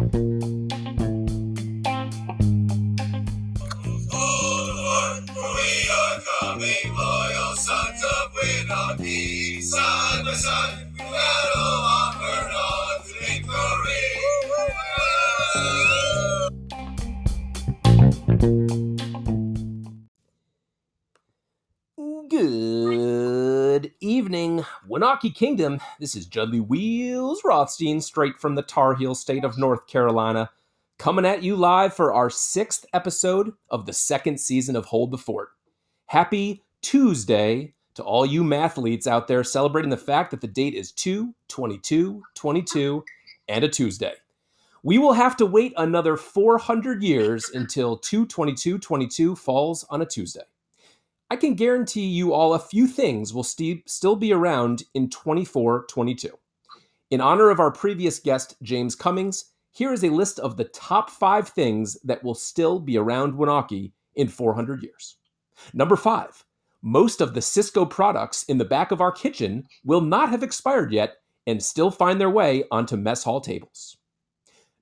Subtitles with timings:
[0.00, 0.16] Forward,
[5.28, 6.96] we are coming,
[7.54, 8.02] sons.
[9.62, 11.82] Side by side, battle
[25.20, 25.80] Winaukee Kingdom.
[25.98, 30.50] This is Judley Wheels Rothstein, straight from the Tar Heel state of North Carolina,
[30.98, 35.18] coming at you live for our sixth episode of the second season of Hold the
[35.18, 35.50] Fort.
[36.06, 40.92] Happy Tuesday to all you mathletes out there celebrating the fact that the date is
[40.92, 43.04] 2 22 22
[43.48, 44.14] and a Tuesday.
[44.82, 50.06] We will have to wait another 400 years until 2 22 22 falls on a
[50.06, 50.44] Tuesday.
[51.32, 55.86] I can guarantee you all a few things will sti- still be around in 24
[55.88, 56.30] 22.
[57.12, 61.08] In honor of our previous guest, James Cummings, here is a list of the top
[61.08, 65.18] five things that will still be around Winaukee in 400 years.
[65.72, 66.44] Number five,
[66.82, 70.92] most of the Sysco products in the back of our kitchen will not have expired
[70.92, 73.96] yet and still find their way onto mess hall tables.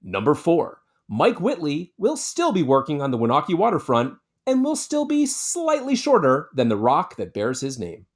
[0.03, 4.15] Number four, Mike Whitley will still be working on the Winaukee waterfront
[4.49, 8.07] and will still be slightly shorter than the rock that bears his name.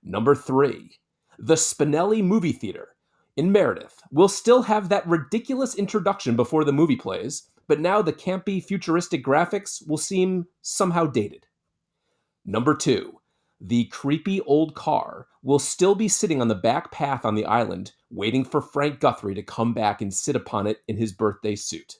[0.00, 1.00] Number three,
[1.40, 2.90] the Spinelli Movie Theater
[3.36, 8.12] in Meredith will still have that ridiculous introduction before the movie plays, but now the
[8.12, 11.46] campy futuristic graphics will seem somehow dated.
[12.44, 13.18] Number two,
[13.60, 17.92] the creepy old car will still be sitting on the back path on the island,
[18.08, 21.96] waiting for Frank Guthrie to come back and sit upon it in his birthday suit.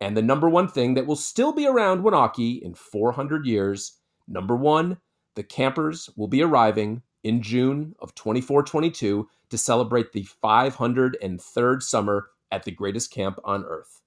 [0.00, 4.56] And the number one thing that will still be around Winaukee in 400 years number
[4.56, 4.98] one,
[5.34, 12.64] the campers will be arriving in June of 2422 to celebrate the 503rd summer at
[12.64, 14.00] the greatest camp on earth.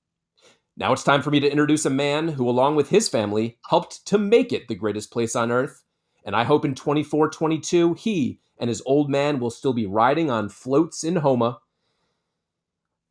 [0.75, 4.05] Now it's time for me to introduce a man who, along with his family, helped
[4.07, 5.84] to make it the greatest place on earth.
[6.25, 10.50] And I hope in 2422 he and his old man will still be riding on
[10.50, 11.59] floats in Houma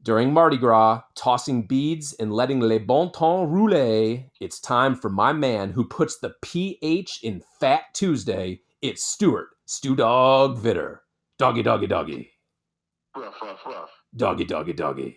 [0.03, 5.33] during Mardi Gras, tossing beads and letting le bon temps rouler, it's time for my
[5.33, 8.63] man who puts the PH in Fat Tuesday.
[8.83, 10.99] It's Stuart, Stew Dog Vitter.
[11.39, 12.31] Doggy, doggy, doggy.
[13.17, 13.91] Rough, rough, rough.
[14.17, 15.17] Doggy, doggy, doggy.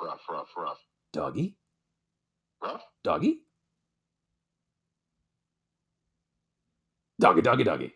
[0.00, 0.78] Rough, rough, rough.
[1.12, 1.56] Doggy,
[2.62, 2.82] Rough?
[3.04, 3.40] doggy.
[7.20, 7.94] Doggy, doggy, doggy.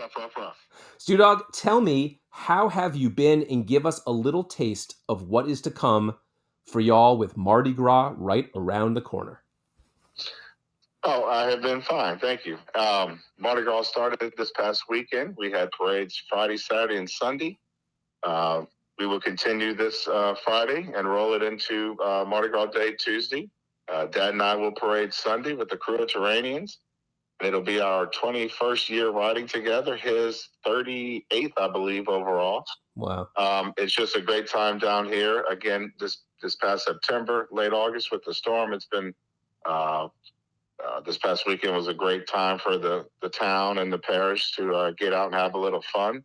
[0.00, 0.56] Rough, rough, rough.
[0.96, 5.24] Stew Dog, tell me, how have you been and give us a little taste of
[5.24, 6.14] what is to come
[6.64, 9.42] for y'all with Mardi Gras right around the corner?
[11.02, 12.18] Oh, I have been fine.
[12.18, 12.56] Thank you.
[12.74, 15.34] Um, Mardi Gras started this past weekend.
[15.36, 17.58] We had parades Friday, Saturday, and Sunday.
[18.22, 18.62] Uh,
[18.98, 23.50] we will continue this uh, Friday and roll it into uh, Mardi Gras Day Tuesday.
[23.92, 26.76] Uh, Dad and I will parade Sunday with the Krewe of Terreanians.
[27.42, 32.64] It'll be our 21st year riding together, his 38th, I believe, overall.
[32.96, 33.28] Wow.
[33.36, 35.44] Um, it's just a great time down here.
[35.50, 39.14] Again, this this past September, late August with the storm, it's been
[39.66, 40.08] uh,
[40.84, 44.54] uh, this past weekend was a great time for the the town and the parish
[44.56, 46.22] to uh, get out and have a little fun.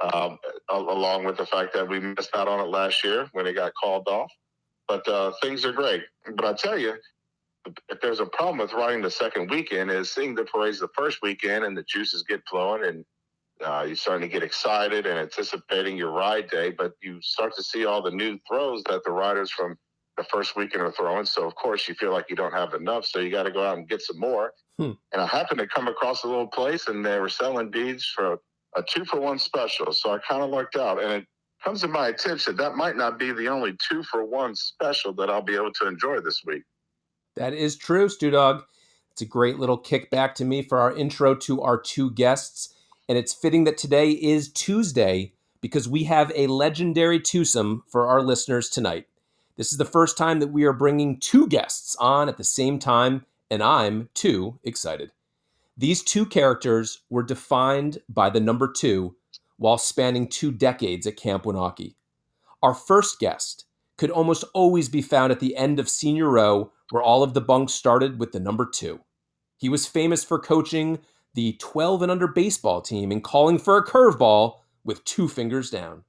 [0.00, 0.38] Um,
[0.70, 3.72] along with the fact that we missed out on it last year when it got
[3.82, 4.30] called off,
[4.86, 6.04] but uh, things are great.
[6.36, 6.94] But I tell you,
[7.88, 11.18] if there's a problem with riding the second weekend, is seeing the parades the first
[11.22, 13.04] weekend and the juices get flowing and
[13.64, 17.62] uh, you're starting to get excited and anticipating your ride day, but you start to
[17.62, 19.76] see all the new throws that the riders from
[20.16, 21.24] the first weekend are throwing.
[21.24, 23.64] So of course you feel like you don't have enough, so you got to go
[23.64, 24.52] out and get some more.
[24.78, 24.92] Hmm.
[25.12, 28.38] And I happened to come across a little place, and they were selling beads for
[28.76, 29.92] a two for one special.
[29.92, 31.26] So I kind of lucked out, and it
[31.64, 35.30] comes to my attention that might not be the only two for one special that
[35.30, 36.62] I'll be able to enjoy this week.
[37.38, 38.64] That is true, Stew Dog.
[39.12, 42.74] It's a great little kickback to me for our intro to our two guests.
[43.08, 48.22] And it's fitting that today is Tuesday because we have a legendary twosome for our
[48.22, 49.06] listeners tonight.
[49.56, 52.80] This is the first time that we are bringing two guests on at the same
[52.80, 55.12] time, and I'm too excited.
[55.76, 59.14] These two characters were defined by the number two
[59.58, 61.94] while spanning two decades at Camp Winaukee.
[62.64, 63.64] Our first guest
[63.96, 67.40] could almost always be found at the end of senior row where all of the
[67.40, 69.00] bunks started with the number two.
[69.56, 71.00] He was famous for coaching
[71.34, 76.04] the 12 and under baseball team and calling for a curveball with two fingers down.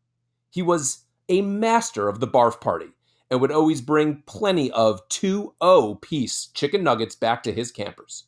[0.50, 2.88] He was a master of the barf party
[3.30, 8.26] and would always bring plenty of 2 0 piece chicken nuggets back to his campers.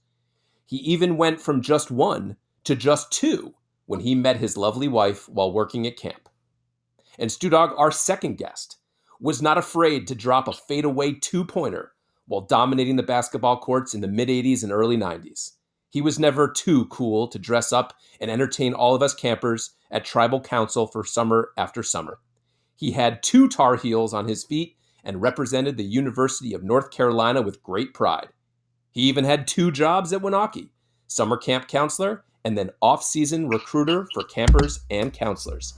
[0.65, 3.56] He even went from just one to just two
[3.86, 6.30] when he met his lovely wife while working at camp.
[7.18, 8.77] And Stew Dog, our second guest,
[9.19, 11.90] was not afraid to drop a fadeaway two pointer
[12.31, 15.51] while dominating the basketball courts in the mid 80s and early 90s.
[15.89, 20.06] He was never too cool to dress up and entertain all of us campers at
[20.06, 22.19] Tribal Council for summer after summer.
[22.78, 27.42] He had two Tar Heels on his feet and represented the University of North Carolina
[27.42, 28.30] with great pride.
[28.92, 30.69] He even had two jobs at Winaukee
[31.07, 35.74] summer camp counselor and then off season recruiter for campers and counselors.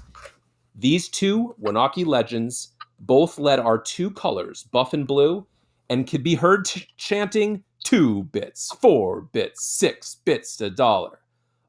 [0.76, 5.48] These two Winaukee legends both led our two colors, buff and blue,
[5.90, 11.20] and could be heard t- chanting two bits, four bits, six bits a dollar.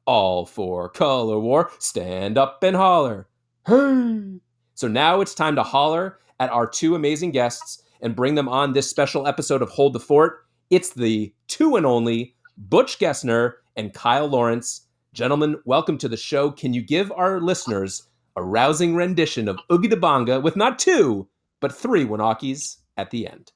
[0.05, 3.27] All for color war, stand up and holler.
[3.67, 4.39] Hey!
[4.75, 8.73] So now it's time to holler at our two amazing guests and bring them on
[8.73, 10.45] this special episode of Hold the Fort.
[10.69, 14.81] It's the two and only Butch Gessner and Kyle Lawrence.
[15.13, 16.51] Gentlemen, welcome to the show.
[16.51, 21.27] Can you give our listeners a rousing rendition of Oogie the Bonga with not two,
[21.61, 23.51] but three Winaukees at the end?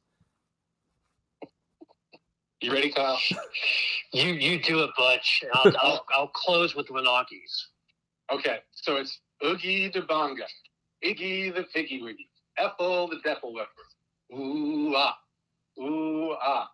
[2.61, 3.19] You ready, Kyle?
[4.11, 5.43] You you do it, Butch.
[5.53, 7.65] I'll, I'll, I'll close with the Winaukees.
[8.33, 10.45] Okay, so it's Oogie the Bonga,
[11.05, 12.27] Iggy the Piggy Wiggy,
[12.57, 14.35] Ethel the Defel Whipper.
[14.35, 15.15] Ooh ah,
[15.79, 16.69] ooh ah.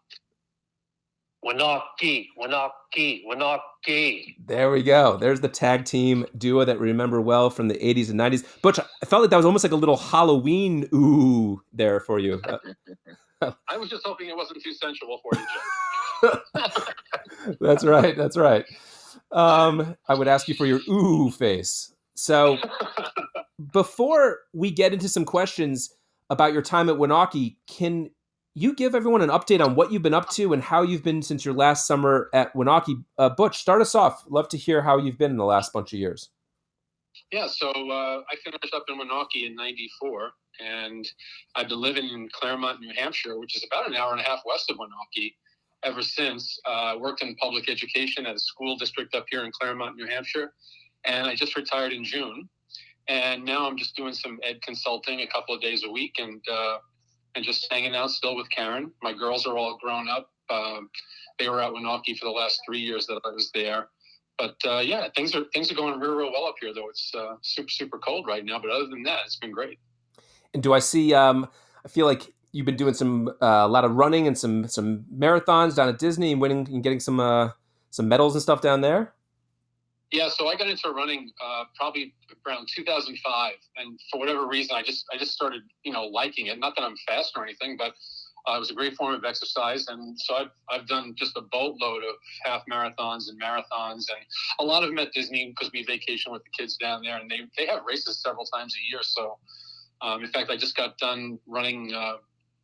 [1.45, 4.35] Winaukee, Winaukee, Winaukee.
[4.45, 5.17] There we go.
[5.17, 8.61] There's the tag team duo that we remember well from the 80s and 90s.
[8.61, 12.41] Butch, I felt like that was almost like a little Halloween ooh there for you.
[13.69, 15.45] I was just hoping it wasn't too sensual for you,
[17.59, 18.15] that's right.
[18.17, 18.65] That's right.
[19.31, 21.93] Um, I would ask you for your ooh face.
[22.15, 22.57] So
[23.73, 25.93] before we get into some questions
[26.29, 28.09] about your time at Winaukee, can
[28.53, 31.21] you give everyone an update on what you've been up to and how you've been
[31.21, 33.03] since your last summer at Winaukee?
[33.17, 34.23] Uh, Butch, start us off.
[34.29, 36.29] Love to hear how you've been in the last bunch of years.
[37.31, 41.07] Yeah, so uh, I finished up in Winaukee in '94, and
[41.55, 44.39] I've been living in Claremont, New Hampshire, which is about an hour and a half
[44.45, 45.33] west of Winaukee,
[45.83, 46.59] ever since.
[46.65, 50.53] Uh, worked in public education at a school district up here in Claremont, New Hampshire,
[51.05, 52.47] and I just retired in June.
[53.07, 56.41] And now I'm just doing some ed consulting a couple of days a week, and
[56.51, 56.77] uh,
[57.35, 58.91] and just hanging out still with Karen.
[59.03, 60.31] My girls are all grown up.
[60.49, 60.89] Um,
[61.37, 63.89] they were at Winaukee for the last three years that I was there.
[64.37, 66.73] But uh, yeah, things are things are going real, real well up here.
[66.73, 68.59] Though it's uh, super, super cold right now.
[68.59, 69.79] But other than that, it's been great.
[70.53, 71.13] And do I see?
[71.13, 71.47] Um,
[71.85, 75.05] I feel like you've been doing some uh, a lot of running and some some
[75.15, 77.49] marathons down at Disney and winning and getting some uh,
[77.91, 79.13] some medals and stuff down there.
[80.11, 82.13] Yeah, so I got into running uh, probably
[82.45, 86.59] around 2005, and for whatever reason, I just I just started you know liking it.
[86.59, 87.93] Not that I'm fast or anything, but
[88.47, 91.41] uh, it was a great form of exercise, and so I've I've done just a
[91.41, 94.25] boatload of half marathons and marathons, and
[94.59, 97.29] a lot of them at Disney because we vacation with the kids down there, and
[97.29, 99.01] they they have races several times a year.
[99.01, 99.37] So,
[100.01, 102.17] um, in fact, I just got done running uh,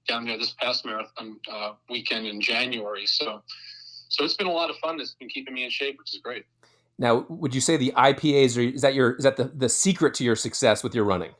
[0.08, 3.06] down there this past marathon uh, weekend in January.
[3.06, 3.42] So,
[4.10, 5.00] so it's been a lot of fun.
[5.00, 6.46] It's been keeping me in shape, which is great.
[7.00, 10.14] Now, would you say the IPAs are is that your is that the, the secret
[10.16, 11.32] to your success with your running?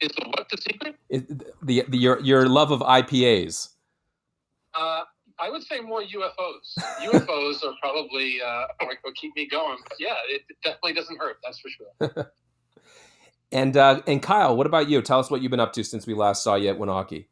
[0.00, 0.96] Is the what the secret?
[1.08, 1.24] Is
[1.62, 3.70] the, the your your love of IPAs?
[4.74, 5.02] Uh,
[5.40, 6.84] I would say more UFOs.
[7.02, 9.78] UFOs are probably uh, what what keep me going.
[9.88, 11.38] But yeah, it definitely doesn't hurt.
[11.44, 12.32] That's for sure.
[13.50, 15.00] And uh, and Kyle, what about you?
[15.00, 17.26] Tell us what you've been up to since we last saw you at Winaukee.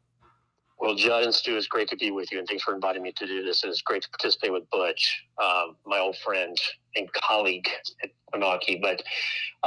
[0.79, 3.11] Well, Judd and Stu, it's great to be with you, and thanks for inviting me
[3.17, 3.63] to do this.
[3.63, 6.55] And it's great to participate with Butch, um, my old friend
[6.95, 7.67] and colleague
[8.03, 8.81] at Winaukee.
[8.81, 9.03] But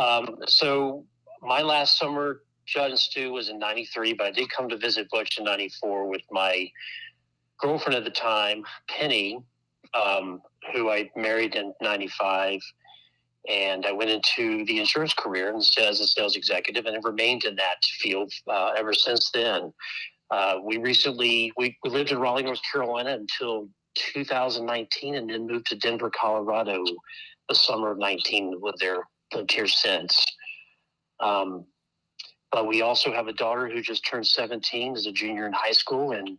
[0.00, 1.04] um, so
[1.42, 5.08] my last summer, Judd and Stu, was in '93, but I did come to visit
[5.10, 6.70] Butch in '94 with my
[7.58, 9.38] girlfriend at the time, Penny,
[9.94, 10.40] um,
[10.72, 12.60] who I married in '95.
[13.48, 17.56] And I went into the insurance career as a sales executive and have remained in
[17.56, 19.72] that field uh, ever since then.
[20.30, 25.66] Uh, we recently we, we lived in Raleigh, North Carolina until 2019, and then moved
[25.66, 26.84] to Denver, Colorado,
[27.48, 28.60] the summer of 19.
[28.60, 28.98] with their
[29.34, 30.24] lived here since.
[31.20, 31.66] Um,
[32.52, 35.72] but we also have a daughter who just turned 17, is a junior in high
[35.72, 36.38] school, and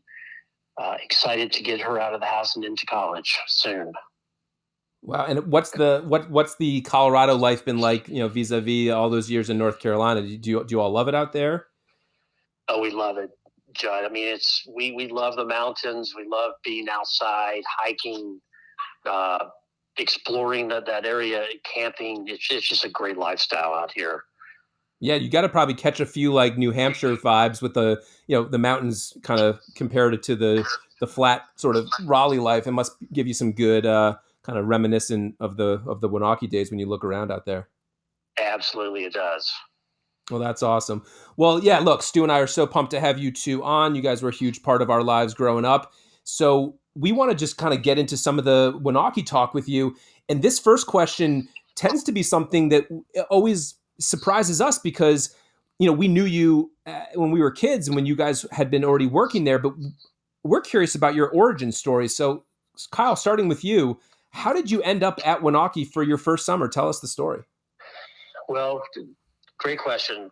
[0.77, 3.94] uh, excited to get her out of the house and into college soon.
[5.03, 5.25] Wow!
[5.25, 8.08] And what's the what what's the Colorado life been like?
[8.08, 10.22] You know, vis a vis all those years in North Carolina.
[10.22, 11.68] Do you, do you all love it out there?
[12.68, 13.32] Oh, we love it.
[13.74, 14.06] Judd.
[14.06, 16.13] I mean, it's we we love the mountains.
[16.15, 18.39] We love being outside, hiking,
[19.10, 19.46] uh,
[19.98, 22.25] exploring that that area, camping.
[22.27, 24.24] It's it's just a great lifestyle out here.
[25.01, 28.38] Yeah, you got to probably catch a few like New Hampshire vibes with the you
[28.38, 30.65] know the mountains kind of compared to the
[31.00, 32.67] the flat sort of Raleigh life.
[32.67, 36.50] It must give you some good uh, kind of reminiscent of the of the Winaukee
[36.50, 37.67] days when you look around out there.
[38.39, 39.51] Absolutely, it does.
[40.29, 41.03] Well, that's awesome.
[41.36, 43.96] Well, yeah, look, Stu and I are so pumped to have you two on.
[43.96, 45.91] You guys were a huge part of our lives growing up.
[46.24, 49.67] So we want to just kind of get into some of the Winaukee talk with
[49.67, 49.96] you.
[50.29, 52.88] And this first question tends to be something that
[53.29, 55.36] always surprises us because
[55.79, 58.70] you know we knew you uh, when we were kids and when you guys had
[58.70, 59.74] been already working there but
[60.43, 62.08] we're curious about your origin story.
[62.08, 62.43] So
[62.91, 64.00] kyle starting with you
[64.31, 66.67] how did you end up at winaukee for your first summer?
[66.67, 67.43] Tell us the story.
[68.48, 68.81] Well
[69.58, 70.31] great question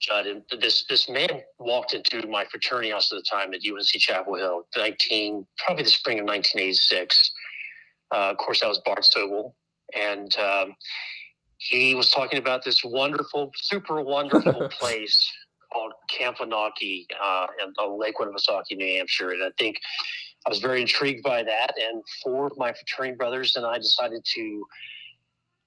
[0.00, 0.26] judd.
[0.26, 4.34] And this this man walked into my fraternity house at the time at unc chapel
[4.34, 7.32] hill 19 probably the spring of 1986
[8.12, 9.52] uh, of course that was bart sobel
[9.94, 10.74] and um,
[11.60, 15.30] he was talking about this wonderful, super wonderful place
[15.70, 17.46] called Camp Winaukee uh,
[17.78, 19.32] on Lake Winnipesaukee, New Hampshire.
[19.32, 19.78] And I think
[20.46, 21.74] I was very intrigued by that.
[21.78, 24.66] And four of my fraternity brothers and I decided to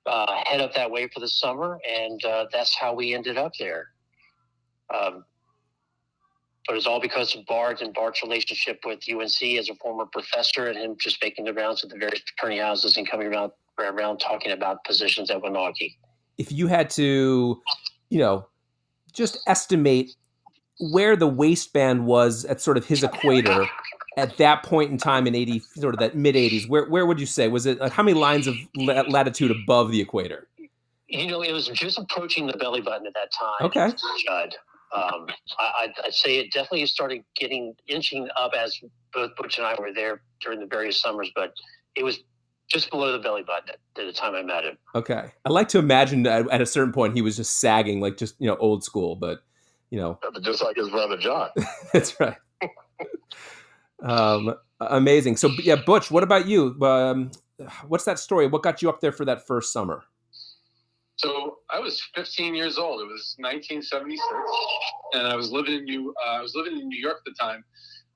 [0.08, 1.80] uh, head up that way for the summer.
[1.88, 3.90] And uh, that's how we ended up there.
[4.92, 5.24] Um,
[6.66, 10.06] but it was all because of Bart and Bart's relationship with UNC as a former
[10.08, 13.52] professor and him just making the rounds at the various fraternity houses and coming around
[13.80, 15.96] around talking about positions at Winaukee.
[16.38, 17.62] If you had to,
[18.10, 18.48] you know,
[19.14, 20.16] just estimate
[20.80, 23.68] where the waistband was at sort of his equator
[24.18, 27.20] at that point in time in 80 sort of that mid 80s where where would
[27.20, 27.48] you say?
[27.48, 30.48] Was it like how many lines of latitude above the equator?
[31.08, 33.94] You know it was just approaching the belly button at that time okay.
[34.26, 34.56] Judd.
[34.96, 35.26] Um,
[35.58, 38.80] I, would say it definitely started getting inching up as
[39.12, 41.52] both butch and i were there during the various summers but
[41.96, 42.20] it was
[42.70, 44.78] just below the belly button at, the time I met him.
[44.96, 48.18] Okay, I like to imagine that at a certain point he was just sagging, like
[48.18, 49.44] just you know old school, but
[49.90, 51.50] you know, just like his brother John.
[51.94, 52.38] That's right.
[54.04, 55.38] um, amazing.
[55.38, 56.76] So yeah, Butch, what about you?
[56.82, 57.32] Um,
[57.88, 58.48] what's that story?
[58.48, 60.04] What got you up there for that first summer?
[61.18, 63.02] So I was 15 years old.
[63.02, 64.20] It was 1976,
[65.14, 67.36] and I was living in New uh, I was living in New York at the
[67.40, 67.64] time,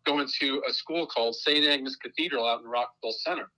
[0.06, 1.68] going to a school called St.
[1.68, 3.50] Agnes Cathedral out in Rockville Centre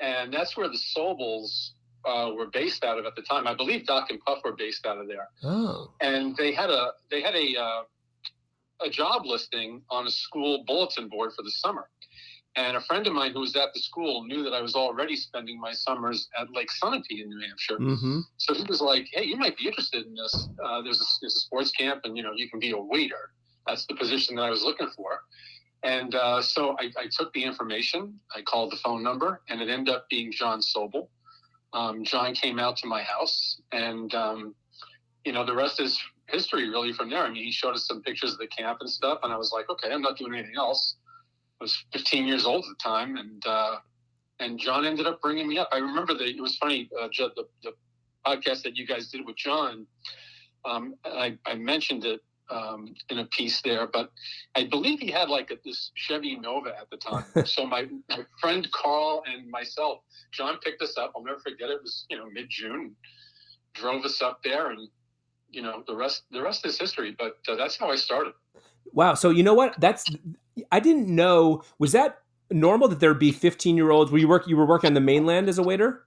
[0.00, 1.70] and that's where the Sobels
[2.04, 3.46] uh, were based out of at the time.
[3.46, 5.28] I believe Doc and Puff were based out of there.
[5.42, 5.92] Oh.
[6.00, 7.82] And they had a they had a uh,
[8.84, 11.88] a job listing on a school bulletin board for the summer.
[12.56, 15.14] And a friend of mine who was at the school knew that I was already
[15.14, 17.78] spending my summers at Lake Sunapee in New Hampshire.
[17.78, 18.20] Mm-hmm.
[18.38, 20.48] So he was like, "Hey, you might be interested in this.
[20.64, 23.30] Uh, there's a, there's a sports camp, and you know you can be a waiter.
[23.66, 25.20] That's the position that I was looking for."
[25.82, 29.70] And uh, so I, I, took the information, I called the phone number, and it
[29.70, 31.08] ended up being John Sobel.
[31.72, 34.54] Um, John came out to my house, and um,
[35.24, 37.22] you know the rest is history really from there.
[37.22, 39.52] I mean, he showed us some pictures of the camp and stuff, and I was
[39.52, 40.96] like, okay, I'm not doing anything else.
[41.60, 43.76] I was 15 years old at the time, and uh,
[44.40, 45.68] and John ended up bringing me up.
[45.72, 47.72] I remember that it was funny, uh, the, the
[48.26, 49.86] podcast that you guys did with John.
[50.64, 52.20] Um, I, I mentioned it
[52.50, 54.10] um, in a piece there, but
[54.54, 57.24] I believe he had like a, this Chevy Nova at the time.
[57.46, 60.00] so my, my friend Carl and myself,
[60.32, 61.12] John picked us up.
[61.16, 61.74] I'll never forget it.
[61.74, 62.94] It was you know mid June,
[63.74, 64.88] drove us up there, and
[65.50, 67.14] you know the rest the rest is history.
[67.16, 68.32] But uh, that's how I started.
[68.92, 69.14] Wow.
[69.14, 69.80] So you know what?
[69.80, 70.04] That's
[70.72, 71.62] I didn't know.
[71.78, 72.18] Was that
[72.50, 74.10] normal that there'd be 15 year olds?
[74.10, 74.46] Were you work?
[74.48, 76.06] You were working on the mainland as a waiter?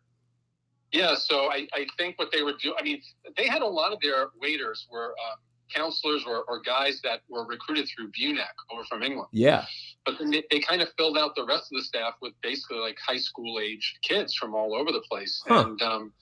[0.92, 1.16] Yeah.
[1.16, 2.76] So I, I think what they were doing.
[2.78, 3.02] I mean,
[3.38, 5.16] they had a lot of their waiters were.
[5.32, 5.40] Um,
[5.74, 9.30] counselors or, or guys that were recruited through BUNAC over from England.
[9.32, 9.66] Yeah.
[10.06, 12.78] But then they, they, kind of filled out the rest of the staff with basically
[12.78, 15.42] like high school age kids from all over the place.
[15.48, 15.66] Huh.
[15.68, 16.14] And um,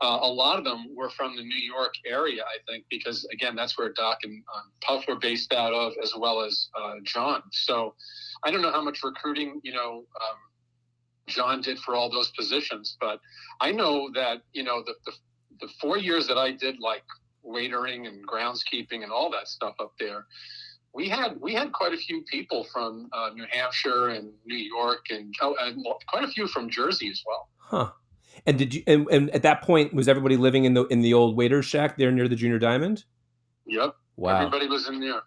[0.00, 3.56] uh, a lot of them were from the New York area, I think, because again,
[3.56, 7.42] that's where Doc and uh, Puff were based out of, as well as uh, John.
[7.52, 7.94] So
[8.44, 10.36] I don't know how much recruiting, you know, um,
[11.28, 13.20] John did for all those positions, but
[13.60, 15.12] I know that, you know, the, the,
[15.60, 17.02] the four years that I did like
[17.46, 20.26] waitering and groundskeeping and all that stuff up there.
[20.94, 25.06] We had we had quite a few people from uh, New Hampshire and New York
[25.10, 27.48] and, oh, and quite a few from Jersey as well.
[27.58, 27.90] Huh.
[28.46, 31.14] And did you and, and at that point was everybody living in the in the
[31.14, 33.04] old waiter's shack there near the Junior Diamond?
[33.66, 33.94] Yep.
[34.16, 34.36] Wow.
[34.38, 35.20] Everybody was in there.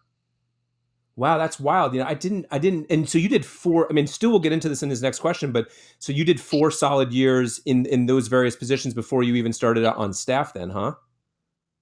[1.19, 1.93] Wow, that's wild.
[1.93, 3.87] You know, I didn't, I didn't, and so you did four.
[3.89, 5.67] I mean, Stu will get into this in his next question, but
[5.99, 9.83] so you did four solid years in in those various positions before you even started
[9.85, 10.93] on staff, then, huh?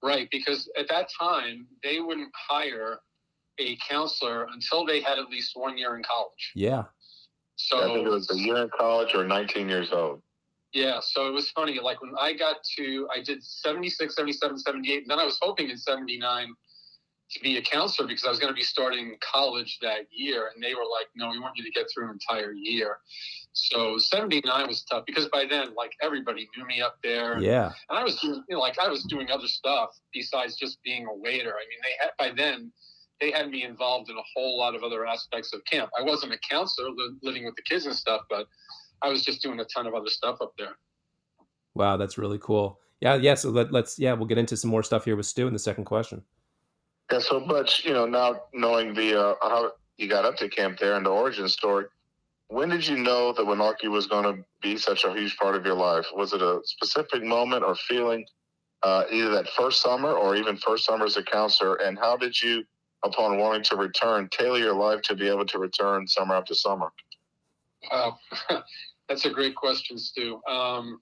[0.02, 3.00] Right, because at that time they wouldn't hire
[3.58, 6.52] a counselor until they had at least one year in college.
[6.54, 6.84] Yeah.
[7.56, 10.22] So I think it was a year in college or 19 years old.
[10.72, 11.80] Yeah, so it was funny.
[11.82, 15.70] Like when I got to, I did 76, 77, 78, and then I was hoping
[15.70, 16.54] in 79
[17.30, 20.50] to be a counselor because I was going to be starting college that year.
[20.54, 22.98] And they were like, no, we want you to get through an entire year.
[23.52, 27.38] So 79 was tough because by then, like everybody knew me up there.
[27.38, 27.72] Yeah.
[27.90, 31.06] And I was doing, you know, like I was doing other stuff besides just being
[31.06, 31.50] a waiter.
[31.50, 32.72] I mean, they had, by then,
[33.20, 35.90] they had me involved in a whole lot of other aspects of camp.
[35.98, 38.46] I wasn't a counselor li- living with the kids and stuff, but
[39.02, 40.76] I was just doing a ton of other stuff up there.
[41.74, 42.78] Wow, that's really cool.
[43.00, 43.34] Yeah, yeah.
[43.34, 45.58] So let, let's yeah, we'll get into some more stuff here with Stu in the
[45.58, 46.22] second question.
[47.10, 50.78] Yeah, so Butch, you know, now knowing the uh, how you got up to camp
[50.78, 51.86] there and the origin story,
[52.48, 55.64] when did you know that Winaukee was going to be such a huge part of
[55.64, 56.06] your life?
[56.14, 58.26] Was it a specific moment or feeling,
[58.82, 61.76] uh, either that first summer or even first summer as a counselor?
[61.76, 62.64] And how did you,
[63.04, 66.90] upon wanting to return, tailor your life to be able to return summer after summer?
[67.90, 68.18] Wow,
[69.08, 70.40] that's a great question, Stu.
[70.48, 71.00] Um,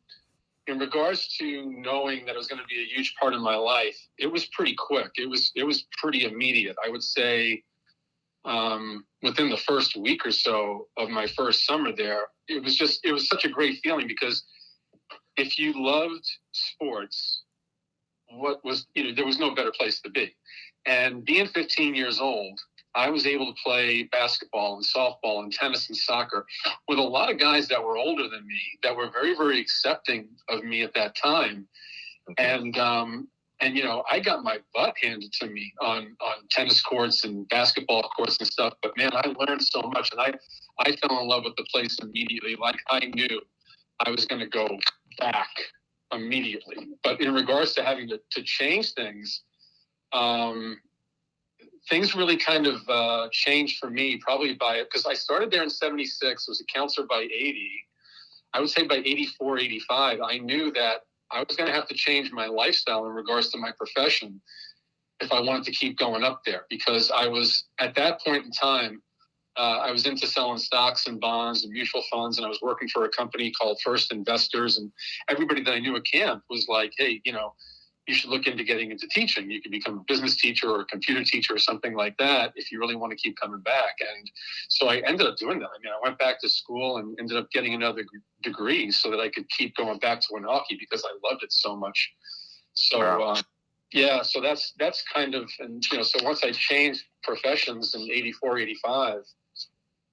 [0.67, 3.55] in regards to knowing that it was going to be a huge part of my
[3.57, 5.11] life, it was pretty quick.
[5.17, 6.77] It was it was pretty immediate.
[6.85, 7.63] I would say
[8.45, 13.05] um, within the first week or so of my first summer there, it was just
[13.05, 14.45] it was such a great feeling because
[15.37, 17.43] if you loved sports,
[18.31, 20.35] what was you know there was no better place to be.
[20.87, 22.59] And being 15 years old,
[22.97, 26.47] I was able to play basketball and softball and tennis and soccer
[26.89, 30.29] with a lot of guys that were older than me that were very very accepting
[30.49, 31.69] of me at that time.
[32.39, 33.29] And um,
[33.61, 37.49] and you know I got my butt handed to me on on tennis courts and
[37.49, 38.75] basketball courts and stuff.
[38.83, 40.33] But man, I learned so much, and I
[40.79, 42.57] I fell in love with the place immediately.
[42.57, 43.41] Like I knew
[44.05, 44.69] I was going to go
[45.19, 45.49] back
[46.13, 46.89] immediately.
[47.03, 49.43] But in regards to having to, to change things,
[50.13, 50.79] um,
[51.89, 55.71] things really kind of uh, changed for me probably by because I started there in
[55.71, 57.71] 76, was a counselor by 80.
[58.53, 61.95] I would say by 84, 85, I knew that I was going to have to
[61.95, 64.41] change my lifestyle in regards to my profession
[65.21, 68.51] if I wanted to keep going up there because I was at that point in
[68.51, 69.03] time,
[69.57, 72.89] uh, I was into selling stocks and bonds and mutual funds, and I was working
[72.89, 74.77] for a company called First Investors.
[74.77, 74.93] And
[75.31, 77.55] everybody that I knew at camp was like, "Hey, you know,
[78.07, 79.51] you should look into getting into teaching.
[79.51, 82.71] You can become a business teacher or a computer teacher or something like that if
[82.71, 84.31] you really want to keep coming back." And
[84.69, 85.67] so I ended up doing that.
[85.67, 88.05] I mean, I went back to school and ended up getting another
[88.43, 91.77] degree so that I could keep going back to Winaukee because I loved it so
[91.77, 92.13] much.
[92.75, 92.99] So.
[92.99, 93.33] Wow.
[93.33, 93.43] Uh,
[93.93, 98.03] yeah, so that's that's kind of and you know so once I changed professions in
[98.03, 99.23] 84, 85,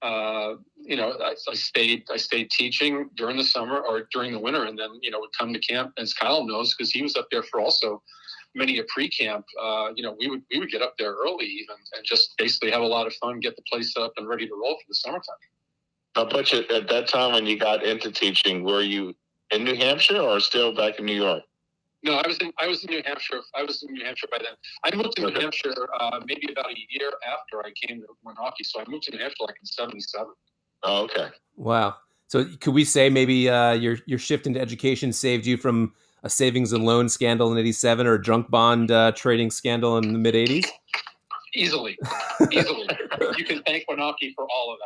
[0.03, 4.39] uh, you know, I, I stayed I stayed teaching during the summer or during the
[4.39, 7.15] winter, and then you know would come to camp as Kyle knows because he was
[7.15, 8.03] up there for also
[8.53, 9.45] many a pre-camp.
[9.61, 12.69] Uh, you know, we would we would get up there early even and just basically
[12.69, 14.95] have a lot of fun, get the place up and ready to roll for the
[14.95, 15.35] summertime.
[16.15, 19.15] Now, Butch, at, at that time when you got into teaching, were you
[19.51, 21.43] in New Hampshire or still back in New York?
[22.03, 23.39] No, I was in I was in New Hampshire.
[23.55, 24.55] I was in New Hampshire by then.
[24.83, 28.65] I moved to New Hampshire uh, maybe about a year after I came to Winaukee.
[28.65, 30.27] So I moved to New Hampshire like in '77.
[30.83, 31.29] Oh, okay.
[31.55, 31.95] Wow.
[32.27, 36.29] So could we say maybe uh, your your shift into education saved you from a
[36.29, 40.19] savings and loan scandal in '87 or a junk bond uh, trading scandal in the
[40.19, 40.67] mid '80s?
[41.55, 41.97] Easily,
[42.51, 42.87] easily.
[43.37, 44.79] you can thank Winaukee for all of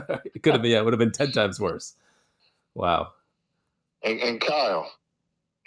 [0.00, 0.22] that.
[0.34, 0.72] it could have been.
[0.72, 1.94] Yeah, it would have been ten times worse.
[2.74, 3.12] Wow.
[4.02, 4.90] And, and Kyle,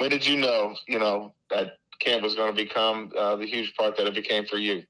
[0.02, 3.72] when did you know, you know, that camp was going to become uh, the huge
[3.76, 4.82] part that it became for you?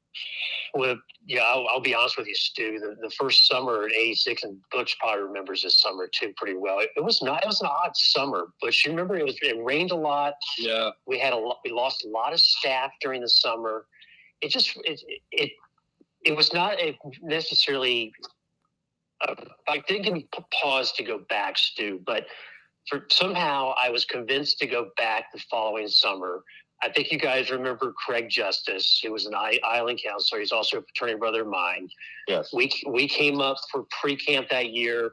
[0.74, 0.95] Well,
[1.28, 2.80] yeah, I'll, I'll be honest with you, Stu.
[2.80, 6.80] The, the first summer in '86, and Butch probably remembers this summer too pretty well.
[6.80, 7.43] It, it was not.
[7.43, 9.38] It was an odd summer, but you remember it was.
[9.41, 10.34] It rained a lot.
[10.58, 11.58] Yeah, We had a lot.
[11.65, 13.86] We lost a lot of staff during the summer.
[14.39, 15.02] It just it
[15.34, 15.52] it
[16.24, 18.13] it was not a necessarily.
[19.28, 19.36] Uh,
[19.67, 20.28] I didn't give me
[20.63, 22.30] pause to go back, Stu, but for
[23.10, 26.44] somehow I was convinced to go back the following summer.
[26.84, 30.39] I think you guys remember Craig Justice, who was an island counselor.
[30.39, 31.88] He's also a fraternity brother of mine.
[32.28, 32.52] Yes.
[32.54, 35.12] We we came up for pre camp that year.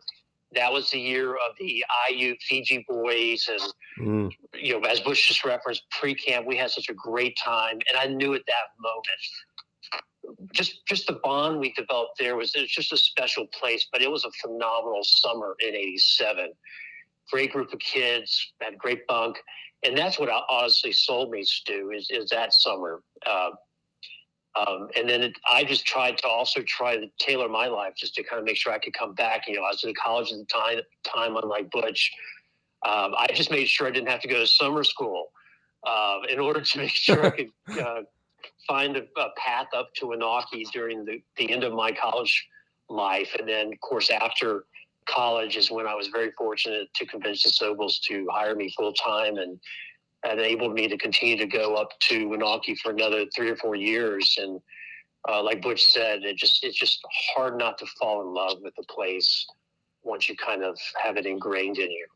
[0.55, 3.61] That was the year of the IU Fiji boys, and
[3.99, 4.33] Mm.
[4.55, 7.99] you know, as Butch just referenced, pre camp, we had such a great time, and
[7.99, 12.71] I knew at that moment, just just the bond we developed there was it was
[12.71, 13.87] just a special place.
[13.93, 16.53] But it was a phenomenal summer in '87.
[17.31, 19.39] Great group of kids, had a great bunk,
[19.85, 23.03] and that's what I honestly sold me, Stu, is is that summer.
[23.27, 23.51] Uh,
[24.59, 28.15] um, and then it, I just tried to also try to tailor my life just
[28.15, 29.47] to kind of make sure I could come back.
[29.47, 32.11] You know, I was in college at the time, time unlike Butch.
[32.87, 35.27] Um, I just made sure I didn't have to go to summer school
[35.87, 38.03] uh, in order to make sure I could uh,
[38.67, 42.47] find a, a path up to Anaki during the, the end of my college
[42.89, 43.35] life.
[43.39, 44.65] And then, of course, after
[45.09, 48.93] college is when I was very fortunate to convince the Sobels to hire me full
[48.93, 49.37] time.
[49.37, 49.59] And
[50.25, 54.37] enabled me to continue to go up to Winaukee for another three or four years.
[54.39, 54.61] And
[55.29, 57.01] uh, like Butch said, it just it's just
[57.35, 59.47] hard not to fall in love with the place
[60.03, 62.07] once you kind of have it ingrained in you.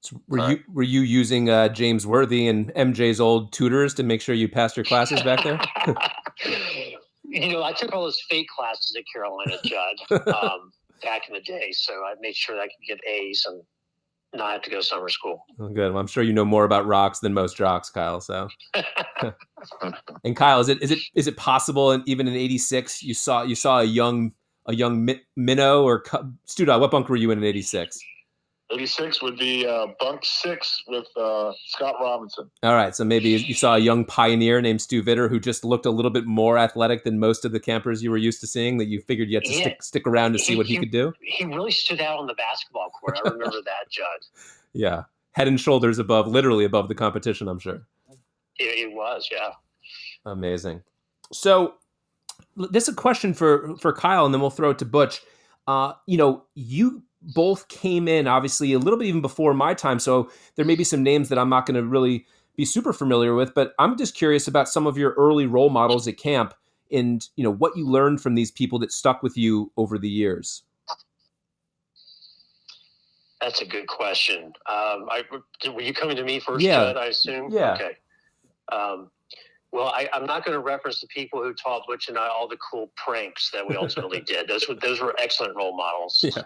[0.00, 4.20] So were you were you using uh, James Worthy and MJ's old tutors to make
[4.20, 5.58] sure you passed your classes back there?
[7.24, 11.40] you know, I took all those fake classes at Carolina, Judd, um, back in the
[11.40, 13.62] day, so I made sure that I could get A's and
[14.34, 15.44] not have to go to summer school.
[15.60, 15.92] Oh, good.
[15.92, 18.20] Well, I'm sure you know more about rocks than most jocks, Kyle.
[18.20, 18.48] So,
[20.24, 21.92] and Kyle, is it is it is it possible?
[21.92, 24.32] And even in '86, you saw you saw a young
[24.66, 26.02] a young minnow or
[26.46, 26.80] Studot.
[26.80, 27.98] What bunk were you in in '86?
[28.72, 32.50] 86 would be uh, bunk six with uh, Scott Robinson.
[32.62, 32.96] All right.
[32.96, 36.10] So maybe you saw a young pioneer named Stu Vitter who just looked a little
[36.10, 39.00] bit more athletic than most of the campers you were used to seeing that you
[39.00, 39.60] figured you had to yeah.
[39.60, 41.12] stick, stick around to see what he, he, could do.
[41.20, 43.18] He really stood out on the basketball court.
[43.24, 44.06] I remember that, Judd.
[44.72, 45.02] Yeah.
[45.32, 47.82] Head and shoulders above, literally above the competition, I'm sure.
[48.58, 49.50] It, it was, yeah.
[50.24, 50.82] Amazing.
[51.32, 51.74] So
[52.56, 55.20] this is a question for, for Kyle, and then we'll throw it to Butch.
[55.66, 57.02] Uh, you know, you
[57.34, 59.98] both came in obviously a little bit even before my time.
[59.98, 63.34] So there may be some names that I'm not going to really be super familiar
[63.34, 66.54] with, but I'm just curious about some of your early role models at camp
[66.92, 70.08] and you know what you learned from these people that stuck with you over the
[70.08, 70.62] years.
[73.40, 74.44] That's a good question.
[74.68, 75.22] Um, I,
[75.70, 76.78] were you coming to me first, yeah.
[76.78, 77.50] Judd, I assume?
[77.50, 77.74] Yeah.
[77.74, 77.90] Okay.
[78.72, 79.10] Um,
[79.70, 82.48] well, I, am not going to reference the people who taught Butch and I all
[82.48, 84.48] the cool pranks that we ultimately did.
[84.48, 86.20] Those were those were excellent role models.
[86.22, 86.42] Yeah.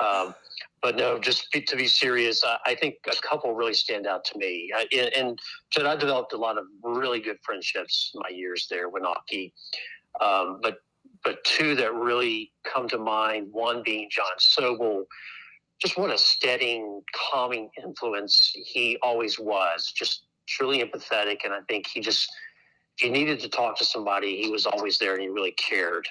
[0.00, 0.34] Um,
[0.80, 4.24] but no, just be, to be serious, I, I, think a couple really stand out
[4.26, 4.70] to me.
[4.74, 5.38] I, and,
[5.76, 9.52] and I developed a lot of really good friendships my years there, Winaukee.
[10.20, 10.78] Um, but
[11.24, 13.48] but two that really come to mind.
[13.52, 15.04] One being John Sobel.
[15.80, 19.92] Just what a steadying, calming influence he always was.
[19.94, 22.28] Just truly empathetic, and I think he just
[22.96, 26.06] if you needed to talk to somebody, he was always there, and he really cared.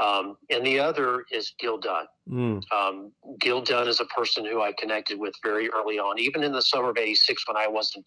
[0.00, 2.06] Um, and the other is Gil Dunn.
[2.28, 2.72] Mm.
[2.72, 6.52] Um, Gil Dunn is a person who I connected with very early on, even in
[6.52, 8.04] the summer of '86 when I wasn't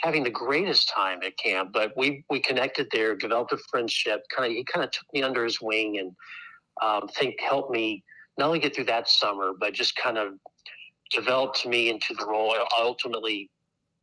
[0.00, 1.70] having the greatest time at camp.
[1.72, 4.22] But we we connected there, developed a friendship.
[4.34, 6.12] Kind of, he kind of took me under his wing and
[6.82, 8.02] um, think helped me
[8.38, 10.34] not only get through that summer, but just kind of
[11.10, 12.52] developed me into the role.
[12.52, 13.50] I ultimately,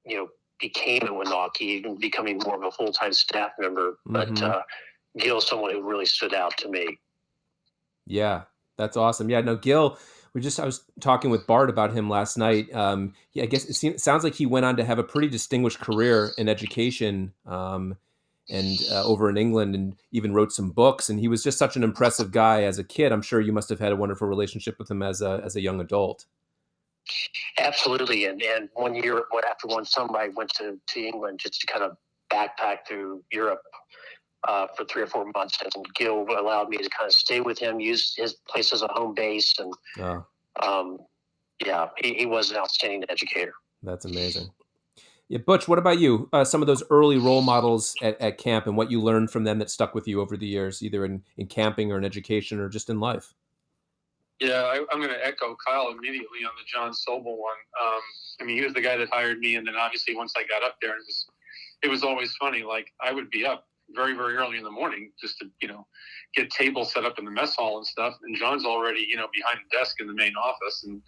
[0.06, 0.28] you know,
[0.60, 3.98] became a Winaukee, even becoming more of a full time staff member.
[4.08, 4.14] Mm-hmm.
[4.14, 4.62] But uh,
[5.18, 7.00] Gil someone who really stood out to me.
[8.06, 8.44] Yeah,
[8.78, 9.30] that's awesome.
[9.30, 9.98] Yeah, no, Gil.
[10.34, 12.74] We just I was talking with Bart about him last night.
[12.74, 15.28] Um, yeah, I guess it seems, sounds like he went on to have a pretty
[15.28, 17.34] distinguished career in education.
[17.46, 17.98] Um,
[18.50, 21.10] and uh, over in England, and even wrote some books.
[21.10, 23.12] And he was just such an impressive guy as a kid.
[23.12, 25.62] I'm sure you must have had a wonderful relationship with him as a as a
[25.62, 26.26] young adult.
[27.60, 31.68] Absolutely, and and one year after one summer, I went to to England just to
[31.68, 31.98] kind of
[32.32, 33.62] backpack through Europe
[34.48, 37.60] uh, for three or four months, and Gil allowed me to kind of stay with
[37.60, 40.26] him, use his place as a home base, and oh.
[40.62, 40.98] um,
[41.66, 43.54] yeah, he, he, was an outstanding educator.
[43.82, 44.50] That's amazing.
[45.30, 46.30] Yeah, Butch, what about you?
[46.34, 49.46] Uh, some of those early role models at, at, camp and what you learned from
[49.46, 52.60] them that stuck with you over the years, either in, in camping or in education
[52.60, 53.34] or just in life.
[54.40, 57.56] Yeah, I, am going to echo Kyle immediately on the John Sobel one.
[57.82, 58.02] Um,
[58.42, 60.64] I mean, he was the guy that hired me, and then obviously once I got
[60.64, 61.26] up there, it was
[61.82, 62.64] it was always funny.
[62.64, 65.86] Like I would be up very very early in the morning just to you know
[66.36, 68.16] get tables set up in the mess hall and stuff.
[68.24, 71.02] And john's already you know behind the desk in the main office and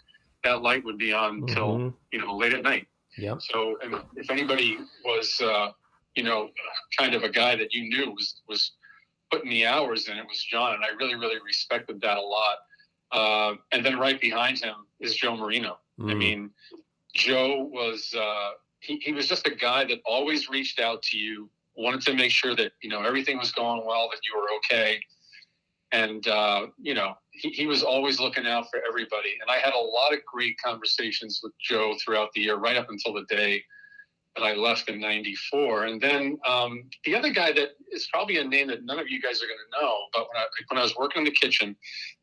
[0.43, 1.53] that light would be on mm-hmm.
[1.53, 2.87] till you know late at night.
[3.17, 3.77] Yeah so
[4.15, 5.71] if anybody was uh,
[6.15, 6.49] you know
[6.97, 8.73] kind of a guy that you knew was was
[9.31, 12.57] putting the hours in it was john and i really really respected that a lot.
[13.11, 15.77] Uh, and then right behind him is joe marino.
[15.99, 16.11] Mm.
[16.11, 16.49] i mean
[17.13, 21.49] joe was uh, he, he was just a guy that always reached out to you
[21.77, 24.99] wanted to make sure that you know everything was going well, that you were okay,
[25.91, 29.37] and uh, you know he, he was always looking out for everybody.
[29.41, 32.89] And I had a lot of great conversations with Joe throughout the year, right up
[32.89, 33.63] until the day
[34.35, 35.85] that I left in '94.
[35.85, 39.21] And then um, the other guy that is probably a name that none of you
[39.21, 41.75] guys are going to know, but when I, when I was working in the kitchen,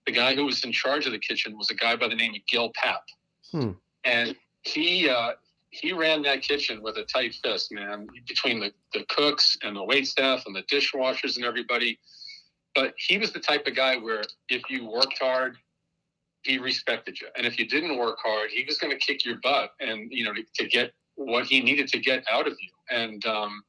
[0.07, 2.35] the guy who was in charge of the kitchen was a guy by the name
[2.35, 3.01] of Gil Papp.
[3.51, 3.71] Hmm.
[4.05, 5.33] And he uh,
[5.73, 9.83] he ran that kitchen with a tight fist, man, between the, the cooks and the
[9.83, 11.99] wait staff and the dishwashers and everybody.
[12.75, 15.57] But he was the type of guy where if you worked hard,
[16.43, 17.29] he respected you.
[17.37, 20.25] And if you didn't work hard, he was going to kick your butt and, you
[20.25, 22.95] know, to, to, get what he needed to get out of you.
[22.95, 23.63] And, um,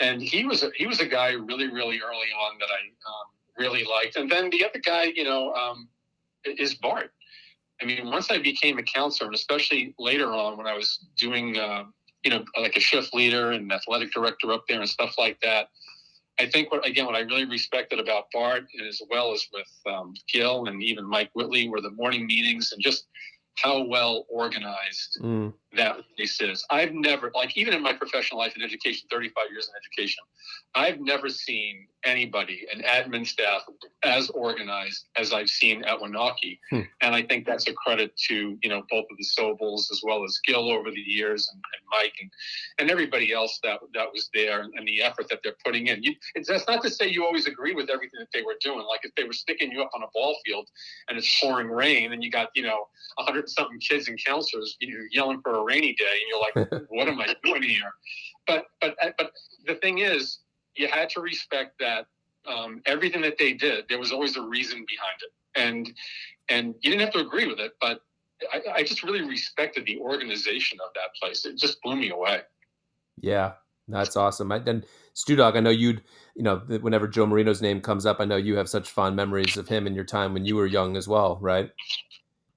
[0.00, 3.26] and he was, a, he was a guy really, really early on that I um,
[3.56, 4.16] really liked.
[4.16, 5.88] And then the other guy, you know, um,
[6.44, 7.10] is Bart.
[7.80, 11.58] I mean, once I became a counselor, and especially later on when I was doing,
[11.58, 11.84] uh,
[12.24, 15.68] you know, like a shift leader and athletic director up there and stuff like that.
[16.38, 20.14] I think what again, what I really respected about Bart, as well as with um,
[20.30, 23.06] Gil and even Mike Whitley, were the morning meetings and just
[23.56, 25.54] how well organized Mm.
[25.76, 26.64] That place is.
[26.70, 30.22] I've never, like, even in my professional life in education, 35 years in education,
[30.74, 33.62] I've never seen anybody, an admin staff,
[34.04, 36.58] as organized as I've seen at Winaukee.
[36.70, 36.80] Hmm.
[37.02, 40.24] And I think that's a credit to, you know, both of the Sobels as well
[40.24, 42.30] as Gil over the years and, and Mike and,
[42.78, 46.02] and everybody else that that was there and, and the effort that they're putting in.
[46.02, 48.86] You, it's, that's not to say you always agree with everything that they were doing.
[48.88, 50.68] Like if they were sticking you up on a ball field
[51.08, 52.86] and it's pouring rain and you got, you know,
[53.18, 56.84] hundred something kids and counselors you know, yelling for a rainy day, and you're like,
[56.90, 57.92] "What am I doing here?"
[58.46, 59.32] But but uh, but
[59.66, 60.38] the thing is,
[60.76, 62.06] you had to respect that
[62.46, 65.92] um, everything that they did, there was always a reason behind it, and
[66.48, 68.00] and you didn't have to agree with it, but
[68.52, 71.44] I, I just really respected the organization of that place.
[71.44, 72.42] It just blew me away.
[73.18, 73.52] Yeah,
[73.88, 74.52] that's awesome.
[74.52, 76.02] I, then Stu Dog, I know you'd,
[76.34, 79.56] you know, whenever Joe Marino's name comes up, I know you have such fond memories
[79.56, 81.70] of him and your time when you were young as well, right?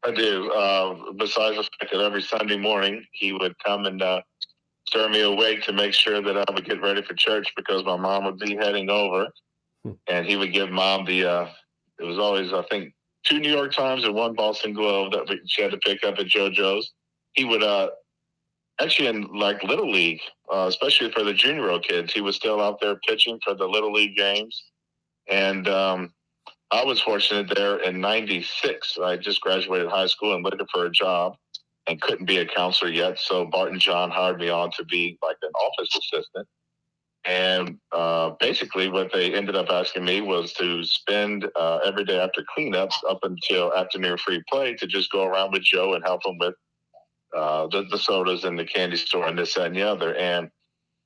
[0.06, 0.52] I do.
[0.52, 4.22] Uh, besides the fact that every Sunday morning he would come and uh,
[4.88, 7.98] stir me awake to make sure that I would get ready for church because my
[7.98, 9.28] mom would be heading over,
[9.84, 9.92] Hmm.
[10.08, 11.26] and he would give mom the.
[11.26, 11.50] Uh,
[12.00, 12.94] it was always I think
[13.26, 16.18] two New York Times and one Boston Globe that we, she had to pick up
[16.20, 16.92] at JoJo's.
[17.34, 17.90] He would uh,
[18.82, 20.20] actually in like little league,
[20.54, 23.66] uh, especially for the junior old kids, he was still out there pitching for the
[23.68, 24.64] little league games,
[25.28, 25.68] and.
[25.68, 26.14] Um,
[26.72, 28.98] I was fortunate there in '96.
[29.04, 31.36] I just graduated high school and looking for a job,
[31.88, 33.18] and couldn't be a counselor yet.
[33.18, 36.48] So Bart and John hired me on to be like an office assistant.
[37.26, 42.20] And uh, basically, what they ended up asking me was to spend uh, every day
[42.20, 46.26] after cleanups up until afternoon free play to just go around with Joe and help
[46.26, 46.56] him with
[47.36, 50.16] uh, the, the sodas and the candy store and this, that, and the other.
[50.16, 50.50] And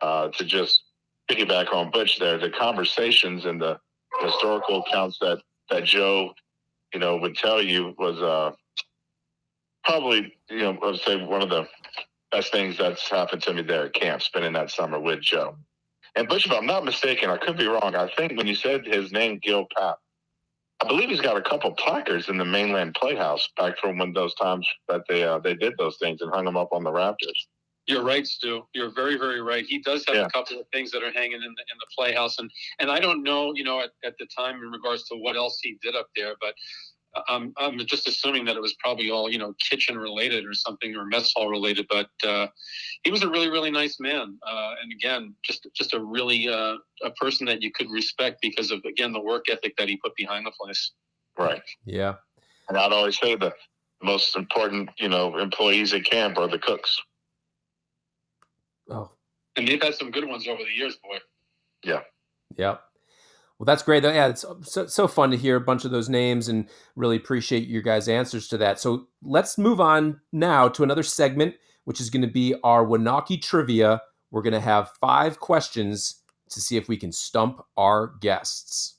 [0.02, 0.84] uh, to just
[1.30, 3.80] piggyback on Butch there, the conversations and the
[4.22, 5.40] historical accounts that
[5.74, 6.34] that Joe,
[6.94, 8.52] you know, would tell you was uh,
[9.84, 11.68] probably, you know, I would say one of the
[12.32, 15.56] best things that's happened to me there at camp, spending that summer with Joe.
[16.16, 17.96] And Butch, if I'm not mistaken, I could be wrong.
[17.96, 19.96] I think when you said his name, Gil Papp,
[20.82, 24.36] I believe he's got a couple placards in the mainland playhouse back from when those
[24.36, 27.48] times that they uh, they did those things and hung them up on the rafters.
[27.88, 28.66] You're right, Stu.
[28.74, 29.66] You're very, very right.
[29.66, 30.26] He does have Yeah.
[30.26, 33.00] a couple of things that are hanging in the in the playhouse, and and I
[33.00, 35.96] don't know, you know, at, at the time in regards to what else he did
[35.96, 36.56] up there, but
[37.28, 40.96] I'm I'm just assuming that it was probably all you know kitchen related or something
[40.96, 41.86] or mess hall related.
[41.90, 42.48] But uh,
[43.04, 46.76] he was a really, really nice man, uh, and again, just just a really uh,
[47.04, 50.16] a person that you could respect because of again the work ethic that he put
[50.16, 50.92] behind the place.
[51.38, 51.62] Right.
[51.86, 52.16] Yeah.
[52.70, 53.54] And I'd always say the
[54.02, 57.00] most important, you know, employees at camp are the cooks.
[58.90, 59.12] Oh,
[59.56, 61.18] And they've had some good ones over the years, boy.
[61.84, 62.02] Yeah.
[62.58, 62.82] Yep.
[63.58, 64.04] Well, that's great.
[64.04, 67.68] Yeah, it's so, so fun to hear a bunch of those names and really appreciate
[67.68, 68.80] your guys' answers to that.
[68.80, 73.42] So let's move on now to another segment, which is going to be our Winaukee
[73.42, 74.02] trivia.
[74.32, 78.96] We're going to have five questions to see if we can stump our guests.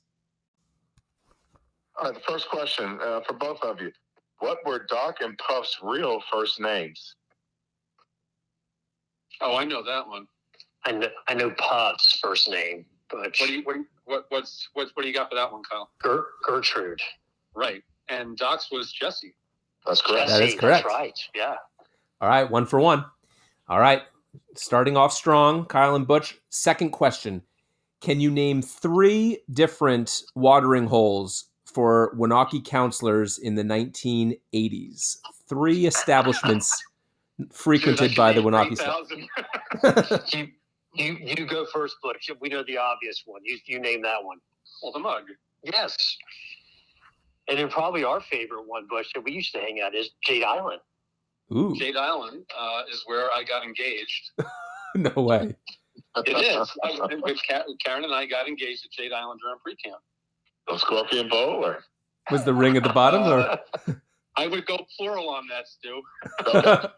[1.99, 3.93] All right, the first question uh, for both of you.
[4.39, 7.17] What were Doc and Puff's real first names?
[9.41, 10.27] Oh, I know that one.
[10.85, 14.27] I know, I know Puff's first name, but What do you what do you, what
[14.29, 15.91] what's what what do you got for that one, Kyle?
[16.03, 17.01] Ger- Gertrude.
[17.55, 17.83] Right.
[18.09, 19.35] And Doc's was Jesse.
[19.87, 20.29] That's correct.
[20.29, 20.85] That is correct.
[20.85, 21.19] That's right.
[21.35, 21.57] Yeah.
[22.21, 23.05] All right, one for one.
[23.69, 24.03] All right,
[24.57, 26.39] starting off strong, Kyle and Butch.
[26.51, 27.43] Second question
[28.01, 35.19] Can you name three different watering holes for Winaukee counselors in the 1980s?
[35.49, 36.83] Three establishments
[37.53, 40.33] frequented Dude, by the could Winaukee staff.
[40.33, 40.49] You,
[40.95, 42.31] you you go first, Butch.
[42.41, 43.41] We know the obvious one.
[43.45, 44.39] You you name that one.
[44.83, 45.25] well, the mug.
[45.65, 45.97] Yes.
[47.49, 50.45] And then probably our favorite one, Butch, that we used to hang out is Jade
[50.45, 50.81] Island.
[51.53, 54.31] Ooh, Jade Island uh, is where I got engaged.
[54.95, 55.55] no way.
[56.17, 56.71] It is.
[56.85, 60.01] I, with Ka- Karen and I got engaged at Jade Island during pre-camp.
[60.69, 61.85] The Scorpion Bowl, or
[62.31, 63.25] Was the ring at the bottom?
[63.25, 63.59] Or?
[64.37, 66.03] I would go plural on that, Stu.
[66.47, 66.89] okay.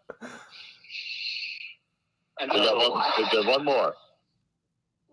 [2.39, 3.95] And we got uh, one, is there one more.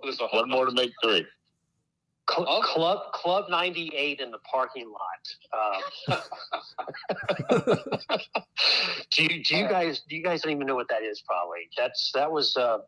[0.04, 1.26] there's a One more to make three.
[2.30, 2.62] Cl- Oh.
[2.62, 5.24] Club Club 98 in the parking lot.
[6.10, 6.20] Um,
[9.12, 11.22] do you do you guys do you guys don't even know what that is?
[11.26, 12.80] Probably that's that was uh,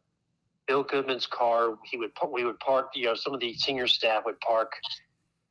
[0.68, 1.76] Bill Goodman's car.
[1.86, 2.90] He would we would park.
[2.94, 4.74] You know, some of the senior staff would park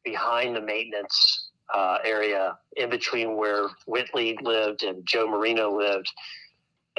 [0.05, 6.11] behind the maintenance uh, area in between where Whitley lived and Joe Marino lived.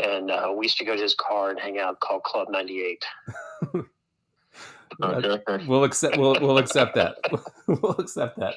[0.03, 3.03] and uh, we used to go to his car and hang out called Club 98.
[5.03, 5.65] Okay.
[5.67, 6.15] We'll accept.
[6.17, 7.17] We'll we'll accept that.
[7.67, 8.53] we'll accept that.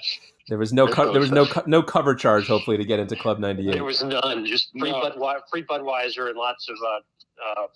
[0.48, 2.46] There was no co- there was no co- no cover charge.
[2.46, 3.72] Hopefully, to get into Club ninety eight.
[3.74, 5.00] There was none, just free, No.
[5.00, 7.66] Budwe- free Budweiser and lots of uh, uh,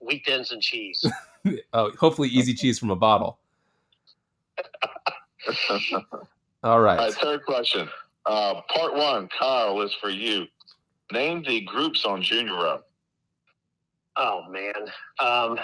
[0.00, 1.04] weekends and cheese.
[1.72, 3.38] Oh, hopefully, easy cheese from a bottle.
[6.62, 6.98] All All right.
[6.98, 7.88] right, third question.
[8.26, 10.46] Uh, part one, Kyle, is for you.
[11.12, 12.80] Name the groups on Junior Row.
[14.16, 14.72] Oh man,
[15.20, 15.58] um,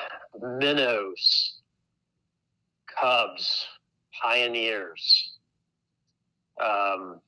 [0.60, 1.54] minnows,
[2.98, 3.66] cubs,
[4.22, 5.32] pioneers.
[6.62, 7.20] Um,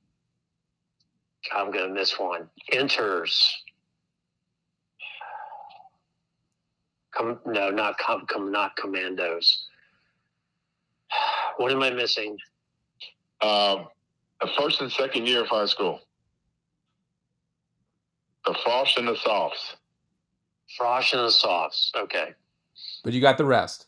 [1.53, 2.49] I'm gonna miss one.
[2.73, 3.63] Enters.
[7.13, 9.65] Com- no, not com- com- not commandos.
[11.57, 12.37] What am I missing?
[13.43, 13.89] Um,
[14.41, 16.01] the first and second year of high school.
[18.45, 19.77] The frosh and the Sophs.
[20.79, 21.93] Frosh and the Sophs.
[21.97, 22.35] Okay.
[23.05, 23.87] But you got the rest.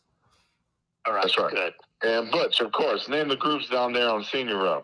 [1.05, 1.23] All right.
[1.23, 1.51] That's right.
[1.53, 1.73] Good.
[2.01, 3.07] And Butch, of course.
[3.09, 4.83] Name the groups down there on Senior Row.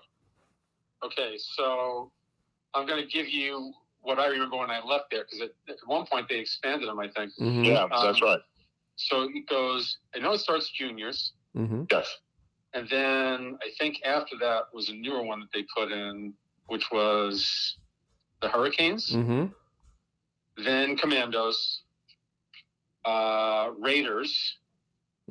[1.03, 2.11] Okay, so
[2.73, 6.05] I'm going to give you what I remember when I left there because at one
[6.05, 7.31] point they expanded them, I think.
[7.39, 7.63] Mm-hmm.
[7.63, 8.39] Yeah, that's Um, right.
[8.97, 9.97] So it goes.
[10.15, 11.83] I know it starts juniors, Mm-hmm.
[11.91, 12.17] Yes.
[12.75, 16.33] And then I think after that was a newer one that they put in,
[16.67, 17.77] which was
[18.41, 19.45] the Hurricanes, Mm-hmm.
[20.63, 21.81] then Commandos,
[23.05, 24.57] uh, Raiders.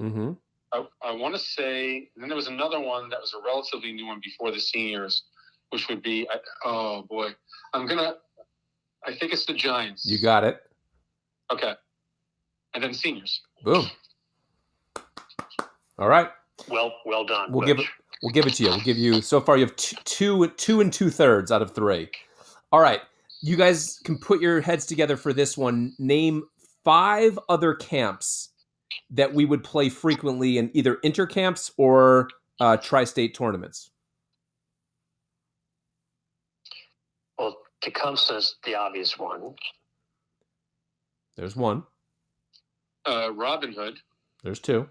[0.00, 0.32] Mm-hmm.
[0.72, 4.06] I, I want to say, then there was another one that was a relatively new
[4.06, 5.22] one before the seniors,
[5.70, 7.28] which would be, I- oh boy,
[7.72, 8.14] I'm gonna,
[9.06, 10.04] I think it's the Giants.
[10.06, 10.60] You got it.
[11.52, 11.74] okay,
[12.74, 13.40] and then seniors.
[13.62, 13.84] Boom.
[15.98, 16.28] All right.
[16.68, 17.52] Well, well done.
[17.52, 17.86] We'll give it.
[18.22, 18.70] We'll give it to you.
[18.70, 19.20] We'll give you.
[19.20, 22.08] So far, you have t- two, two and two thirds out of three.
[22.72, 23.00] All right.
[23.42, 25.94] You guys can put your heads together for this one.
[25.98, 26.44] Name
[26.84, 28.50] five other camps
[29.10, 32.28] that we would play frequently in either intercamps or
[32.60, 33.90] uh, tri-state tournaments.
[37.38, 39.54] Well, Tecumseh's the obvious one.
[41.36, 41.82] There's one.
[43.06, 43.98] Uh, Robin Hood.
[44.42, 44.88] There's two.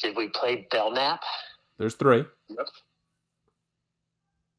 [0.00, 1.22] Did we play Belknap?
[1.78, 2.24] There's three.
[2.48, 2.68] Yep.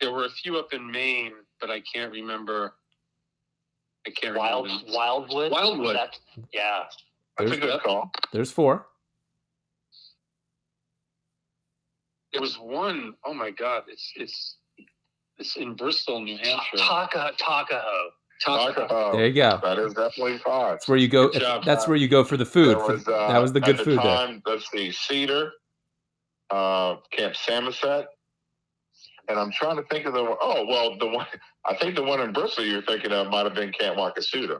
[0.01, 2.73] There were a few up in Maine, but I can't remember.
[4.07, 4.91] I can't Wild remember.
[4.93, 5.51] Wildwood.
[5.51, 5.95] Wildwood.
[5.95, 6.17] That,
[6.53, 6.83] yeah.
[7.37, 8.11] That's a There's, good call.
[8.33, 8.85] there's four.
[12.33, 14.57] There was one oh my God, it's it's
[15.37, 16.77] it's in Bristol, New Hampshire.
[16.77, 18.09] Taka Takaho.
[18.39, 18.87] Taka.
[18.89, 19.59] Oh, There you go.
[19.61, 20.73] That is definitely five.
[20.73, 21.29] That's where you go.
[21.29, 21.65] Good job.
[21.65, 22.77] That's where you go for the food.
[22.77, 24.03] Was, uh, that was the at good food there.
[24.03, 25.51] time, Let's see, Cedar,
[26.49, 28.05] uh, Camp Samoset,
[29.27, 31.25] and I'm trying to think of the one oh well, the one
[31.65, 34.59] I think the one in Bristol you're thinking of might have been Camp Wakasuta,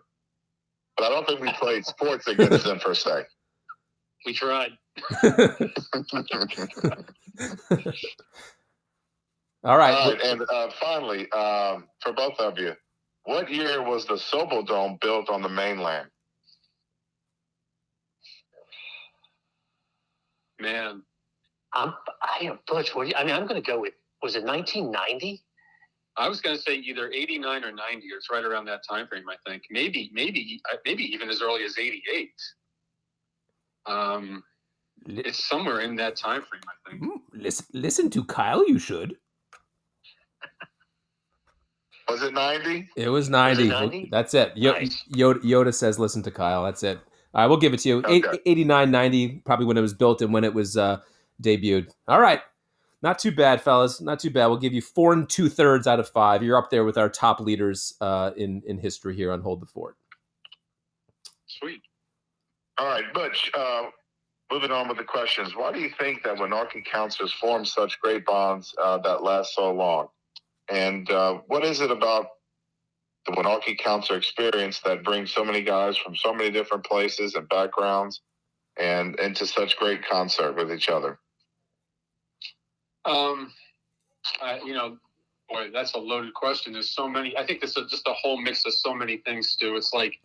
[0.97, 3.23] but I don't think we played sports against them per se.
[4.25, 4.71] We tried.
[9.63, 9.93] All right.
[9.93, 12.73] All right, and uh, finally, um, for both of you,
[13.29, 16.07] what year was the Sobel Dome built on the mainland?
[20.59, 21.03] Man,
[21.75, 22.95] I'm, I am Butch.
[22.95, 23.93] What you, I mean, I'm going to go with.
[24.23, 25.43] Was it 1990?
[26.17, 28.07] I was going to say either 89 or 90.
[28.07, 29.61] It's right around that time frame, I think.
[29.69, 32.31] Maybe, maybe, uh, maybe even as early as 88.
[33.85, 34.43] Um,
[35.05, 37.03] it's somewhere in that time frame, I think.
[37.31, 38.67] Listen, listen to Kyle.
[38.67, 39.17] You should.
[42.09, 42.89] Was it 90?
[42.95, 43.67] It was 90.
[43.67, 44.09] 90?
[44.11, 44.51] That's it.
[44.55, 45.03] Yo- Nice.
[45.13, 46.63] Yoda, Yoda says, listen to Kyle.
[46.63, 46.99] That's it.
[47.33, 47.97] All right, we'll give it to you.
[48.03, 48.39] Okay.
[48.45, 50.99] 89, 90, probably when it was built and when it was uh,
[51.41, 51.91] debuted.
[52.07, 52.41] All right.
[53.01, 54.01] Not too bad, fellas.
[54.01, 54.47] Not too bad.
[54.47, 56.43] We'll give you four and two thirds out of five.
[56.43, 59.65] You're up there with our top leaders uh, in, in history here on Hold the
[59.67, 59.95] Fort.
[61.47, 61.81] Sweet.
[62.77, 63.83] All right, Butch, uh,
[64.51, 65.55] moving on with the questions.
[65.55, 69.71] Why do you think that Winarkin counselors form such great bonds uh, that last so
[69.71, 70.07] long?
[70.69, 72.27] And uh, what is it about
[73.25, 77.47] the Winarkin Council experience that brings so many guys from so many different places and
[77.49, 78.21] backgrounds
[78.77, 81.19] and into such great concert with each other?
[83.05, 83.51] Um,
[84.65, 84.97] you know,
[85.49, 86.73] boy, that's a loaded question.
[86.73, 87.35] There's so many.
[87.37, 89.75] I think this is just a whole mix of so many things, Stu.
[89.75, 90.15] It's like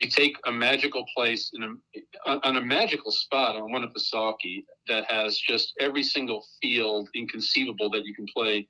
[0.00, 4.00] you take a magical place in a on a magical spot on one of the
[4.00, 8.66] Winnipesaukee that has just every single field inconceivable that you can play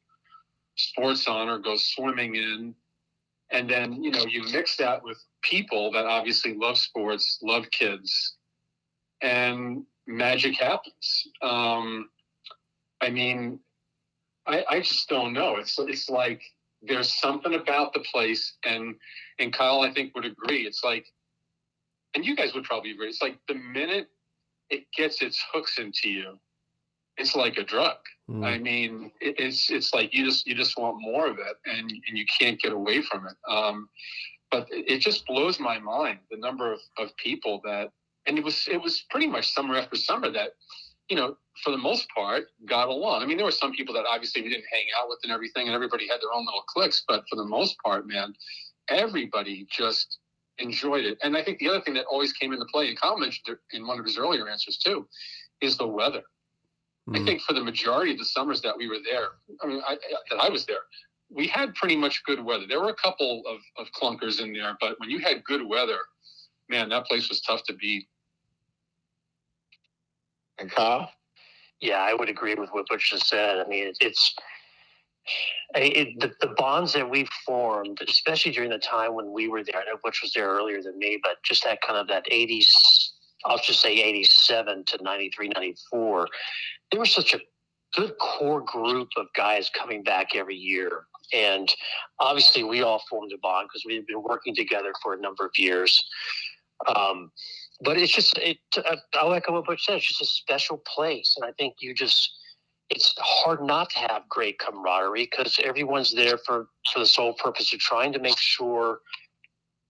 [0.88, 2.74] sports on or go swimming in.
[3.52, 8.36] And then, you know, you mix that with people that obviously love sports, love kids,
[9.22, 11.26] and magic happens.
[11.42, 12.10] Um,
[13.00, 13.58] I mean,
[14.46, 15.56] I, I just don't know.
[15.56, 16.42] It's it's like
[16.82, 18.94] there's something about the place, and
[19.38, 20.66] and Kyle, I think would agree.
[20.66, 21.06] It's like,
[22.14, 23.08] and you guys would probably agree.
[23.08, 24.08] It's like the minute
[24.70, 26.38] it gets its hooks into you,
[27.16, 27.96] it's like a drug.
[28.30, 28.44] Mm.
[28.44, 32.16] I mean, it's it's like you just you just want more of it, and and
[32.18, 33.36] you can't get away from it.
[33.50, 33.88] Um,
[34.50, 37.90] but it just blows my mind the number of, of people that,
[38.26, 40.50] and it was it was pretty much summer after summer that,
[41.08, 43.22] you know, for the most part, got along.
[43.22, 45.66] I mean, there were some people that obviously we didn't hang out with and everything,
[45.66, 47.02] and everybody had their own little cliques.
[47.08, 48.34] But for the most part, man,
[48.88, 50.18] everybody just
[50.58, 51.18] enjoyed it.
[51.24, 53.86] And I think the other thing that always came into play, and Kyle mentioned in
[53.88, 55.08] one of his earlier answers too,
[55.60, 56.22] is the weather.
[57.08, 57.26] I Mm.
[57.26, 59.30] think for the majority of the summers that we were there,
[59.62, 59.96] I mean, I,
[60.30, 60.84] that I was there,
[61.30, 62.66] we had pretty much good weather.
[62.66, 65.98] There were a couple of, of clunkers in there, but when you had good weather,
[66.68, 68.08] man, that place was tough to beat.
[70.58, 71.10] And Kyle?
[71.80, 73.58] Yeah, I would agree with what Butch just said.
[73.58, 74.34] I mean, it, it's
[75.74, 79.80] it, the, the bonds that we've formed, especially during the time when we were there.
[79.80, 82.66] I know Butch was there earlier than me, but just that kind of that 80s,
[83.44, 86.28] I'll just say 87 to 93, 94,
[86.90, 87.40] there was such a
[87.94, 91.04] good core group of guys coming back every year.
[91.32, 91.72] And
[92.18, 95.44] obviously, we all formed a bond because we had been working together for a number
[95.44, 96.02] of years.
[96.96, 97.30] Um,
[97.82, 98.58] but it's just, it,
[99.14, 99.96] I'll echo what Butch said.
[99.96, 101.34] It's just a special place.
[101.36, 102.30] And I think you just,
[102.90, 107.72] it's hard not to have great camaraderie because everyone's there for, for the sole purpose
[107.72, 109.00] of trying to make sure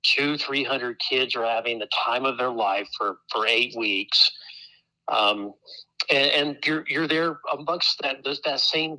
[0.02, 4.30] two, 300 kids are having the time of their life for, for eight weeks.
[5.08, 5.52] Um,
[6.10, 8.98] and, and you're, you're there amongst that, that same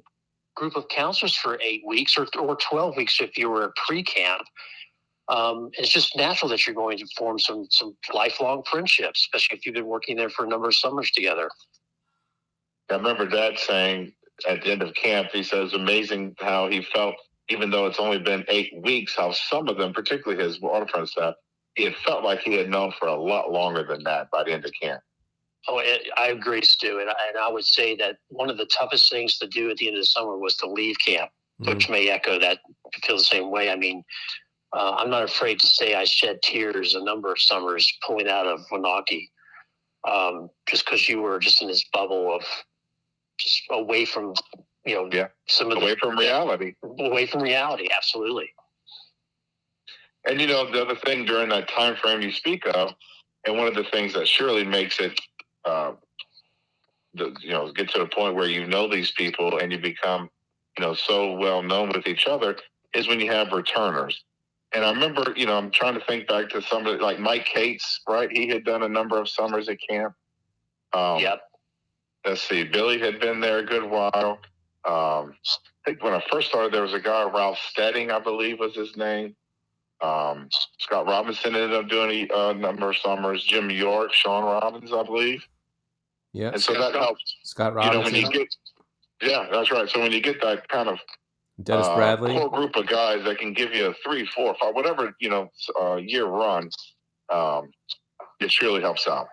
[0.55, 4.43] group of counselors for eight weeks or, or 12 weeks if you were at pre-camp.
[5.27, 9.65] Um, it's just natural that you're going to form some some lifelong friendships, especially if
[9.65, 11.49] you've been working there for a number of summers together.
[12.89, 14.11] I remember Dad saying
[14.49, 17.15] at the end of camp, he says, amazing how he felt,
[17.51, 21.35] even though it's only been eight weeks, how some of them, particularly his waterfront staff,
[21.75, 24.65] it felt like he had known for a lot longer than that by the end
[24.65, 25.01] of camp.
[25.67, 28.65] Oh, it, I agree, Stu, and, I- and I would say that one of the
[28.65, 31.29] toughest things to do at the end of the summer was to leave camp.
[31.61, 31.65] Mm.
[31.65, 32.59] Butch may echo that,
[33.03, 33.69] feel the same way.
[33.69, 34.03] I mean,
[34.75, 38.47] uh, I'm not afraid to say I shed tears a number of summers pulling out
[38.47, 39.27] of Winaukee,
[40.07, 42.41] um, just because you were just in this bubble of
[43.37, 44.33] just away from,
[44.85, 45.27] you know, Yeah.
[45.47, 46.75] some of the Away from reality.
[46.99, 47.89] away from reality.
[47.95, 48.53] Absolutely.
[50.27, 52.93] And you know, the other thing during that time frame you speak of,
[53.45, 55.19] and one of the things that surely makes it,
[55.65, 55.93] uh,
[57.15, 60.29] the, you know, get to the point where you know these people and you become,
[60.77, 62.55] you know, so well known with each other
[62.93, 64.23] is when you have returners.
[64.73, 68.01] And I remember, you know, I'm trying to think back to somebody like Mike Cates,
[68.07, 68.29] right?
[68.31, 70.13] He had done a number of summers at camp.
[70.93, 71.41] Um, yep.
[72.25, 74.39] let's see, Billy had been there a good while.
[74.83, 75.33] Um,
[75.85, 78.75] I think when I first started, there was a guy, Ralph Stedding, I believe was
[78.75, 79.35] his name.
[80.01, 83.43] Um, Scott Robinson ended up doing a, a number of summers.
[83.43, 85.45] Jim York, Sean Robbins, I believe.
[86.33, 87.35] Yeah, And so Yeah, that Scott- helps.
[87.43, 88.55] Scott You know, when Robinson, you get,
[89.21, 89.87] yeah, that's right.
[89.87, 90.97] So when you get that kind of
[91.61, 92.33] Dennis uh, Bradley.
[92.33, 95.49] core group of guys that can give you a three, four, five, whatever you know,
[95.79, 96.69] uh, year run,
[97.31, 97.69] um,
[98.39, 99.27] it surely helps out.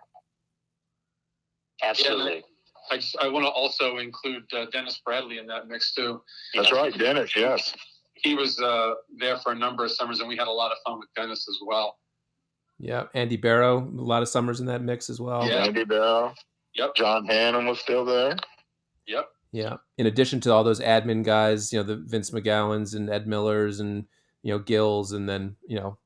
[1.82, 2.44] Absolutely.
[2.91, 6.22] I just I want to also include uh, Dennis Bradley in that mix too.
[6.55, 7.34] That's right, Dennis.
[7.36, 7.74] Yes.
[8.14, 10.78] He was uh, there for a number of summers, and we had a lot of
[10.84, 11.99] fun with Dennis as well.
[12.78, 15.47] Yeah, Andy Barrow, a lot of summers in that mix as well.
[15.47, 15.64] Yeah.
[15.64, 16.34] Andy Bell.
[16.74, 16.95] Yep.
[16.95, 18.36] John Hannon was still there.
[19.07, 19.28] Yep.
[19.51, 19.76] Yeah.
[19.97, 23.80] In addition to all those admin guys, you know, the Vince McGowans and Ed Millers
[23.80, 24.05] and,
[24.43, 25.99] you know, Gills and then, you know,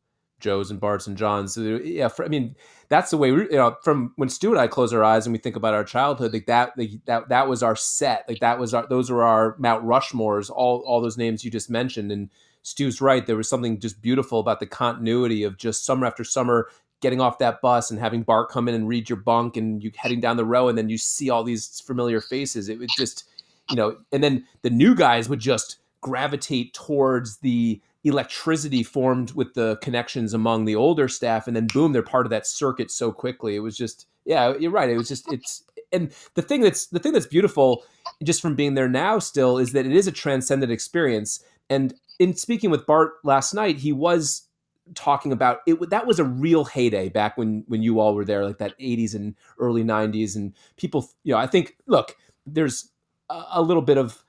[0.42, 1.54] Joes and Barts and Johns.
[1.54, 2.08] So, yeah.
[2.08, 2.54] For, I mean,
[2.88, 5.32] that's the way we, you know, from when Stu and I close our eyes and
[5.32, 8.26] we think about our childhood, like that, like that, that was our set.
[8.28, 11.70] Like that was our, those were our Mount Rushmores, all, all those names you just
[11.70, 12.12] mentioned.
[12.12, 12.28] And
[12.62, 13.26] Stu's right.
[13.26, 16.68] There was something just beautiful about the continuity of just summer after summer
[17.00, 19.90] getting off that bus and having Bart come in and read your bunk and you
[19.96, 22.68] heading down the row and then you see all these familiar faces.
[22.68, 23.24] It was just,
[23.70, 29.54] you know, and then the new guys would just gravitate towards the electricity formed with
[29.54, 33.12] the connections among the older staff and then boom they're part of that circuit so
[33.12, 33.54] quickly.
[33.56, 34.90] It was just yeah you're right.
[34.90, 37.84] It was just it's and the thing that's the thing that's beautiful
[38.24, 41.44] just from being there now still is that it is a transcendent experience.
[41.70, 44.48] And in speaking with bart last night he was
[44.94, 48.44] talking about it that was a real heyday back when when you all were there
[48.44, 52.90] like that 80s and early 90s and people you know i think look there's
[53.30, 54.24] a, a little bit of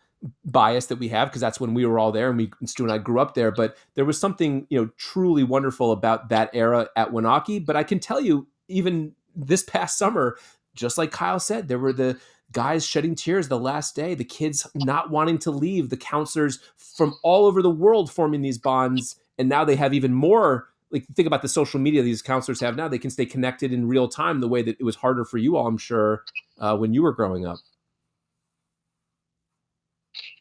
[0.46, 2.92] bias that we have because that's when we were all there and we Stu and
[2.92, 6.88] I grew up there but there was something you know truly wonderful about that era
[6.96, 10.38] at Winaukee but I can tell you even this past summer
[10.76, 12.18] just like Kyle said there were the
[12.54, 17.16] guys shedding tears the last day, the kids not wanting to leave, the counselors from
[17.24, 20.70] all over the world forming these bonds, and now they have even more.
[20.92, 23.88] Like think about the social media these counselors have now; they can stay connected in
[23.88, 26.24] real time the way that it was harder for you all, I'm sure,
[26.60, 27.58] uh, when you were growing up.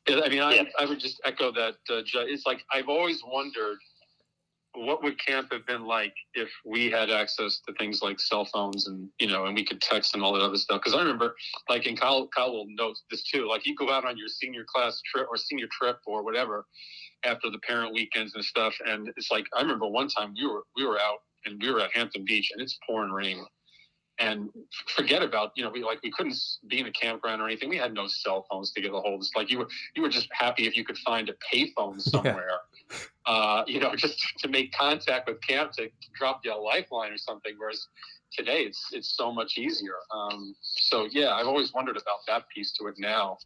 [0.09, 1.74] Yeah, I mean, I, I would just echo that.
[1.88, 3.78] Uh, it's like I've always wondered
[4.74, 8.86] what would camp have been like if we had access to things like cell phones
[8.86, 11.34] and you know and we could text and all that other stuff because i remember
[11.68, 14.64] like in kyle kyle will know this too like you go out on your senior
[14.66, 16.64] class trip or senior trip or whatever
[17.24, 20.62] after the parent weekends and stuff and it's like i remember one time we were
[20.76, 23.44] we were out and we were at hampton beach and it's pouring rain
[24.18, 24.50] and
[24.94, 26.36] forget about you know we like we couldn't
[26.68, 27.68] be in a campground or anything.
[27.68, 30.02] We had no cell phones to get a hold of it's like you were you
[30.02, 32.60] were just happy if you could find a payphone somewhere
[32.90, 32.96] yeah.
[33.26, 37.18] uh, you know just to make contact with camp to drop you a lifeline or
[37.18, 37.88] something whereas
[38.32, 39.96] today it's it's so much easier.
[40.14, 43.38] Um, so yeah i've always wondered about that piece to it now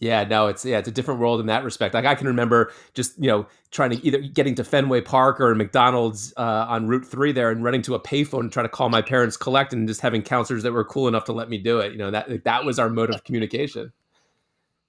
[0.00, 1.92] yeah, no, it's yeah, it's a different world in that respect.
[1.92, 5.54] Like I can remember just you know trying to either getting to Fenway Park or
[5.54, 8.88] McDonald's uh, on Route Three there and running to a payphone and trying to call
[8.88, 11.80] my parents collect and just having counselors that were cool enough to let me do
[11.80, 11.92] it.
[11.92, 13.92] You know that that was our mode of communication.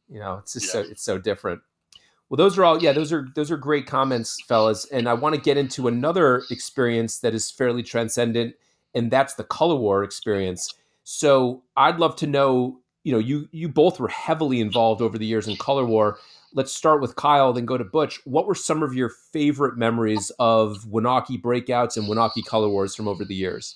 [0.10, 0.72] You know, it's just yeah.
[0.72, 1.62] so it's so different.
[2.30, 4.86] Well, those are all yeah, those are those are great comments, fellas.
[4.92, 8.54] And I want to get into another experience that is fairly transcendent,
[8.94, 10.72] and that's the color war experience.
[11.04, 15.26] So I'd love to know you know, you you both were heavily involved over the
[15.26, 16.20] years in color war.
[16.54, 18.20] Let's start with Kyle, then go to Butch.
[18.26, 23.08] What were some of your favorite memories of Winaukee breakouts and Winaukee color wars from
[23.08, 23.76] over the years?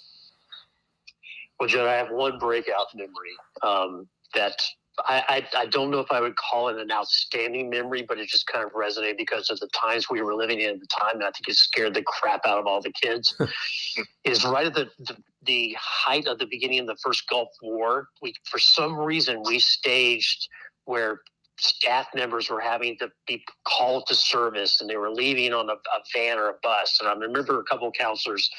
[1.60, 4.62] Well, Judd, I have one breakout memory um, that
[5.00, 5.24] I,
[5.56, 8.46] I, I, don't know if I would call it an outstanding memory, but it just
[8.46, 11.16] kind of resonated because of the times we were living in at the time.
[11.16, 13.36] And I think it scared the crap out of all the kids.
[14.24, 18.10] is right at the, the, the height of the beginning of the first Gulf War.
[18.22, 20.48] We for some reason we staged
[20.86, 21.22] where
[21.58, 25.74] staff members were having to be called to service and they were leaving on a,
[25.74, 27.00] a van or a bus.
[27.00, 28.50] And I remember a couple of counselors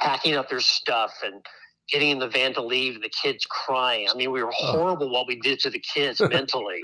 [0.00, 1.44] packing up their stuff and
[1.88, 4.08] getting in the van to leave, the kids crying.
[4.10, 6.82] I mean, we were horrible what we did to the kids mentally.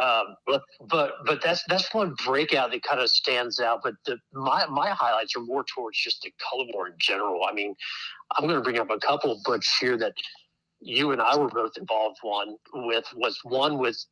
[0.00, 3.80] Um, but but but that's that's one breakout that kind of stands out.
[3.82, 7.42] But the, my my highlights are more towards just the color war in general.
[7.48, 7.74] I mean,
[8.36, 10.14] I'm going to bring up a couple, but here that
[10.80, 14.02] you and I were both involved one with was one with.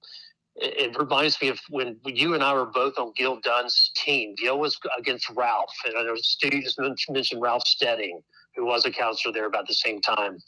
[0.61, 4.35] It reminds me of when you and I were both on Gil Dunn's team.
[4.37, 8.21] Gil was against Ralph, and I know just mentioned Ralph Stedding
[8.59, 10.39] who was a counselor there about the same time.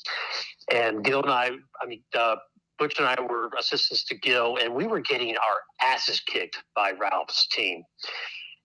[0.73, 1.51] And Gil and I,
[1.81, 2.37] I mean, uh,
[2.79, 6.93] Butch and I were assistants to Gil, and we were getting our asses kicked by
[6.93, 7.83] Ralph's team.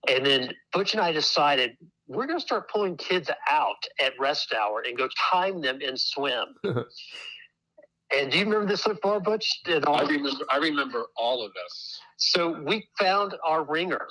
[0.10, 1.78] And then Butch and I decided
[2.08, 5.98] we're going to start pulling kids out at rest hour and go time them in
[5.98, 6.46] swim.
[6.64, 9.48] and do you remember this so far, Butch?
[9.68, 10.46] I remember.
[10.52, 12.00] I remember all of this.
[12.18, 14.08] So we found our ringer.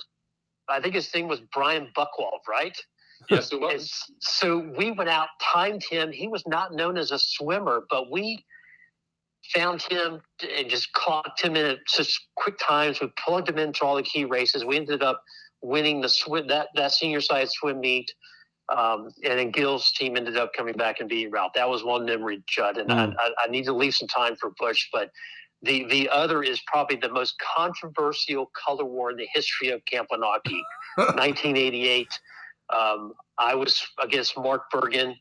[0.67, 2.77] I think his name was Brian Buckwald, right?
[3.29, 3.91] Yes, it was.
[4.19, 6.11] so we went out, timed him.
[6.11, 8.43] He was not known as a swimmer, but we
[9.53, 10.21] found him
[10.57, 12.99] and just clocked him in at such quick times.
[12.99, 14.65] We plugged him into all the key races.
[14.65, 15.21] We ended up
[15.61, 18.11] winning the swim that that senior side swim meet.
[18.75, 21.53] Um, and then Gil's team ended up coming back and beating Ralph.
[21.53, 22.77] That was one memory, Judd.
[22.77, 23.15] And mm.
[23.19, 25.11] I, I, need to leave some time for Butch, but
[25.61, 30.09] the the other is probably the most controversial color war in the history of Camp
[30.11, 30.61] Winaukee,
[30.95, 32.07] 1988.
[32.73, 35.15] Um, I was against Mark Bergen.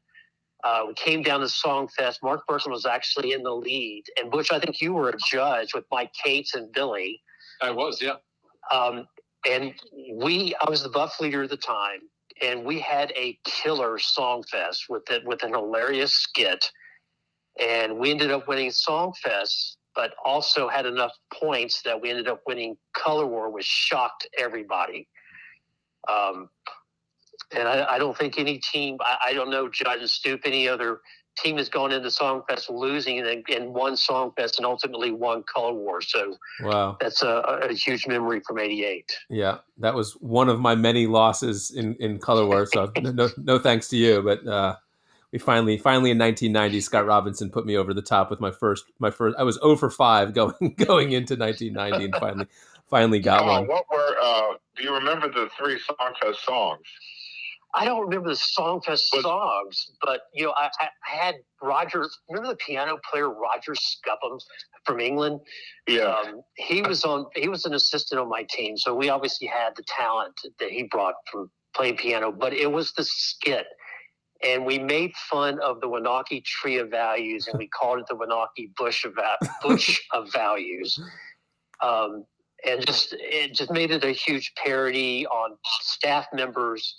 [0.63, 2.17] Uh, we came down to Songfest.
[2.23, 5.75] Mark Bergen was actually in the lead, and Butch, I think you were a judge
[5.75, 7.21] with Mike Cates and Billy.
[7.61, 8.15] I was, yeah.
[8.73, 9.07] Um,
[9.49, 9.75] and
[10.15, 12.01] we, I was the buff leader at the time,
[12.43, 16.65] and we had a killer Songfest with it with an hilarious skit,
[17.61, 22.41] and we ended up winning Songfest, but also had enough points that we ended up
[22.47, 25.07] winning Color War, which shocked everybody.
[26.11, 26.49] Um,
[27.55, 30.69] and I, I, don't think any team, I, I, don't know Judd and Stoop, any
[30.69, 31.01] other
[31.37, 36.01] team has gone into Songfest losing and, and won Songfest and ultimately won Color War.
[36.01, 39.13] So wow, that's a, a huge memory from '88.
[39.31, 42.67] Yeah, that was one of my many losses in, in Color War.
[42.67, 44.77] So no, no thanks to you, but uh,
[45.35, 48.85] we finally, finally in 1990, Scott Robinson put me over the top with my first,
[49.01, 49.37] my first.
[49.37, 52.47] I was 0 for five going going into 1990, and finally,
[52.89, 53.67] finally got one.
[53.67, 54.17] What were?
[54.23, 56.87] Uh, do you remember the three Songfest songs?
[57.75, 62.07] I don't remember the Songfest but, songs, but you know, I, I, had Roger.
[62.29, 64.39] Remember the piano player Roger Scupham
[64.85, 65.41] from England?
[65.89, 67.27] Yeah, um, he was on.
[67.35, 70.85] He was an assistant on my team, so we obviously had the talent that he
[70.85, 72.31] brought from playing piano.
[72.31, 73.67] But it was the skit,
[74.45, 78.15] and we made fun of the Winaukee Tree of Values, and we called it the
[78.15, 79.15] Winaukee Bush of
[79.63, 80.97] Bush of Values,
[81.83, 82.25] um,
[82.65, 86.97] and just it just made it a huge parody on staff members,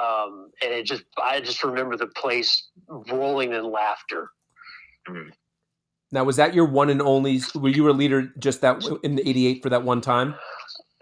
[0.00, 4.30] um, and it just I just remember the place rolling in laughter.
[6.12, 7.40] Now, was that your one and only?
[7.54, 10.34] Were you a leader just that in the '88 for that one time?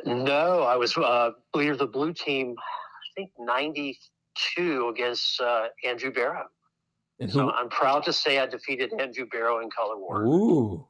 [0.04, 2.54] No, I was uh, leader of the blue team.
[2.58, 6.44] I think '92 against uh, Andrew Barrow.
[7.20, 7.50] And So?
[7.50, 10.24] I'm proud to say I defeated Andrew Barrow in color war.
[10.24, 10.86] Ooh,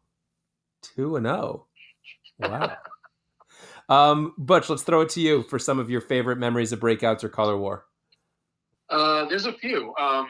[0.83, 1.67] two and zero.
[2.39, 2.77] Wow.
[3.89, 7.25] um, Butch, let's throw it to you for some of your favorite memories of breakouts
[7.25, 7.87] or color war.
[8.91, 9.95] Uh, there's a few.
[9.97, 10.27] Um,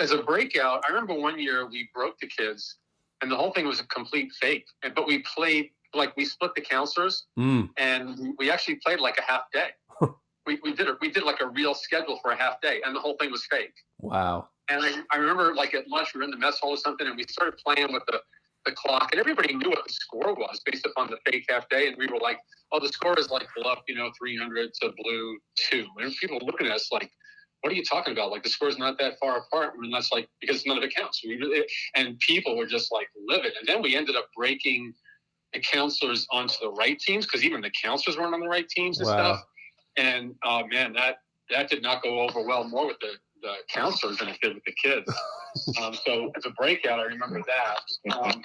[0.00, 2.76] as a breakout, I remember one year we broke the kids,
[3.22, 4.66] and the whole thing was a complete fake.
[4.94, 7.70] But we played like we split the counselors, Mm.
[7.76, 9.70] and we actually played like a half day.
[10.46, 12.94] we, we did a, we did like a real schedule for a half day, and
[12.94, 13.72] the whole thing was fake.
[14.00, 14.48] Wow.
[14.68, 17.06] And I, I remember like at lunch we were in the mess hall or something,
[17.06, 18.20] and we started playing with the
[18.66, 21.86] the clock, and everybody knew what the score was based upon the fake half day,
[21.86, 22.38] and we were like,
[22.72, 26.46] "Oh, the score is like left, you know, 300 to blue two," and people were
[26.46, 27.10] looking at us like.
[27.64, 28.30] What are you talking about?
[28.30, 31.22] Like the score's not that far apart, and that's like because none of it counts.
[31.24, 33.54] We really, and people were just like livid.
[33.58, 34.92] And then we ended up breaking
[35.54, 38.98] the counselors onto the right teams because even the counselors weren't on the right teams
[38.98, 39.14] and Wow.
[39.14, 39.44] stuff.
[39.96, 44.18] And uh, man, that that did not go over well more with the, the counselors
[44.18, 45.10] than it did with the kids.
[45.80, 48.14] um, so as a breakout, I remember that.
[48.14, 48.42] Um,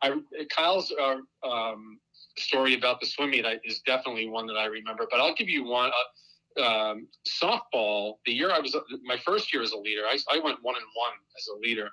[0.00, 0.14] I,
[0.56, 1.16] Kyle's uh,
[1.46, 2.00] um,
[2.38, 5.06] story about the swim meet is definitely one that I remember.
[5.10, 5.90] But I'll give you one.
[5.90, 5.92] Uh,
[6.58, 8.14] um, softball.
[8.26, 10.84] The year I was my first year as a leader, I, I went one and
[10.94, 11.90] one as a leader.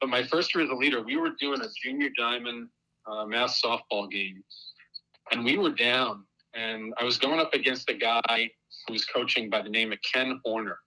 [0.00, 2.68] But my first year as a leader, we were doing a junior diamond
[3.06, 4.42] uh, mass softball game,
[5.32, 6.24] and we were down.
[6.54, 8.50] And I was going up against a guy
[8.86, 10.78] who was coaching by the name of Ken Horner.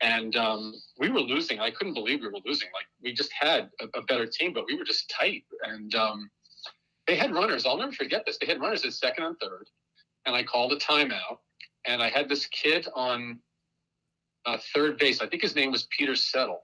[0.00, 1.60] And um, we were losing.
[1.60, 2.68] I couldn't believe we were losing.
[2.74, 5.44] Like we just had a, a better team, but we were just tight.
[5.62, 6.28] And um,
[7.06, 7.66] they had runners.
[7.66, 8.38] I'll never forget this.
[8.38, 9.68] They had runners at second and third.
[10.26, 11.38] And I called a timeout.
[11.86, 13.38] And I had this kid on
[14.46, 15.20] uh, third base.
[15.20, 16.62] I think his name was Peter Settle.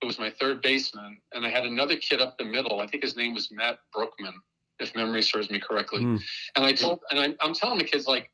[0.00, 1.18] Who was my third baseman.
[1.32, 2.80] And I had another kid up the middle.
[2.80, 4.34] I think his name was Matt Brookman,
[4.78, 6.02] if memory serves me correctly.
[6.02, 6.22] Mm.
[6.56, 8.30] And I told, and I, I'm telling the kids like,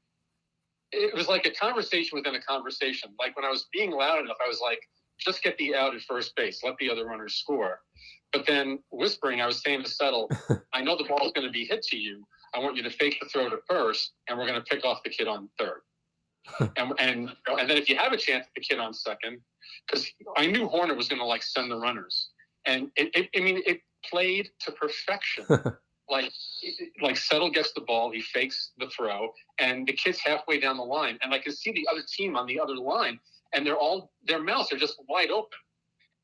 [0.93, 3.11] it was like a conversation within a conversation.
[3.19, 4.81] Like when I was being loud enough, I was like,
[5.21, 7.81] just get the out at first base, let the other runners score.
[8.33, 10.31] But then whispering, I was saying to Settle,
[10.73, 12.25] I know the ball's going to be hit to you.
[12.55, 15.03] I want you to fake the throw to first, and we're going to pick off
[15.03, 15.83] the kid on third.
[16.77, 19.41] and and and then if you have a chance the kid on second,
[19.87, 22.31] because I knew Horner was going to like send the runners,
[22.65, 25.45] and it, it, I mean it played to perfection.
[26.11, 26.33] like
[27.03, 30.83] like Settle gets the ball, he fakes the throw, and the kid's halfway down the
[30.83, 33.19] line, and I can see the other team on the other line,
[33.53, 35.59] and they're all their mouths are just wide open.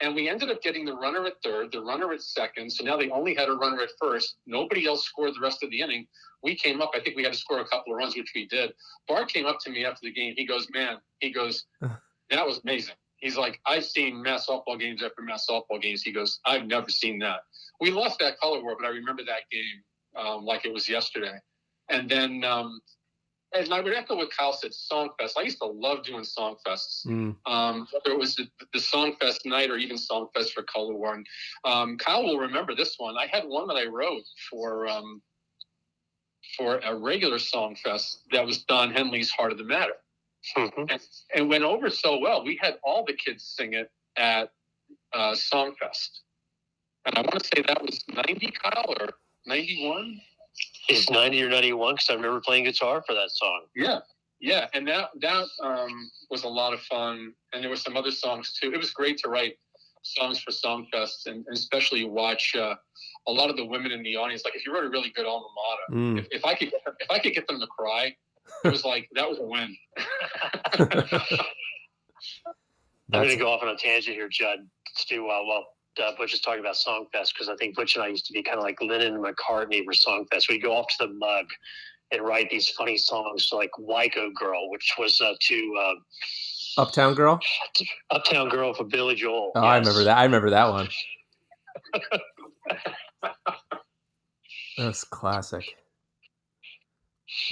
[0.00, 2.70] And we ended up getting the runner at third, the runner at second.
[2.70, 4.36] So now they only had a runner at first.
[4.46, 6.06] Nobody else scored the rest of the inning.
[6.42, 6.90] We came up.
[6.94, 8.72] I think we had to score a couple of runs, which we did.
[9.08, 10.34] Bart came up to me after the game.
[10.36, 15.02] He goes, "Man," he goes, "That was amazing." He's like, "I've seen mass softball games
[15.02, 17.40] after mass softball games." He goes, "I've never seen that."
[17.80, 19.82] We lost that color war, but I remember that game
[20.16, 21.38] um, like it was yesterday.
[21.88, 22.80] And then, um,
[23.54, 25.32] and I would echo with Kyle said, Songfest.
[25.38, 27.06] I used to love doing Songfests.
[27.06, 27.36] Mm.
[27.46, 31.24] Um, whether it was the, the Songfest night or even Songfest for Color One.
[31.64, 33.16] Um, Kyle will remember this one.
[33.16, 35.22] I had one that I wrote for um,
[36.56, 39.94] for a regular Songfest that was Don Henley's Heart of the Matter.
[40.56, 40.84] Mm-hmm.
[40.90, 41.00] And,
[41.34, 42.44] and went over so well.
[42.44, 44.50] We had all the kids sing it at
[45.12, 46.20] uh, Songfest.
[47.04, 49.10] And I want to say that was 90, Kyle, or
[49.46, 50.20] 91?
[50.88, 53.62] is 90 or 91 because I remember playing guitar for that song.
[53.74, 54.00] Yeah.
[54.40, 54.66] Yeah.
[54.74, 57.32] And that, that um, was a lot of fun.
[57.52, 58.72] And there were some other songs too.
[58.72, 59.56] It was great to write
[60.02, 62.74] songs for Songfest and, and especially watch uh,
[63.26, 64.44] a lot of the women in the audience.
[64.44, 66.18] Like if you wrote a really good alma mater, mm.
[66.18, 68.14] if, if, I could, if I could get them to cry,
[68.64, 69.76] it was like, that was a win.
[73.12, 74.58] I'm going to go off on a tangent here, Judd.
[74.94, 75.66] Stu, well, well,
[76.00, 78.42] uh, Butch is talking about Songfest because I think Butch and I used to be
[78.42, 80.48] kind of like Lennon and McCartney for Songfest.
[80.48, 81.46] We'd go off to the mug
[82.12, 85.94] and write these funny songs like Wyco Girl, which was uh, to uh,
[86.82, 87.40] Uptown Girl.
[88.10, 89.52] Uptown Girl for Billy Joel.
[89.54, 90.18] Oh, I remember that.
[90.18, 90.88] I remember that one.
[94.78, 95.64] That's classic.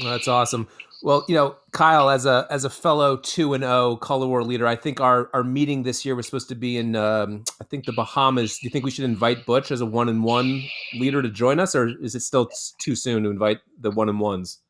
[0.03, 0.69] That's awesome.
[1.05, 4.67] Well, you know, Kyle, as a as a fellow two and zero color war leader,
[4.67, 7.85] I think our our meeting this year was supposed to be in um, I think
[7.85, 8.59] the Bahamas.
[8.59, 10.63] Do you think we should invite Butch as a one and one
[10.95, 12.49] leader to join us, or is it still
[12.81, 14.61] too soon to invite the one and ones?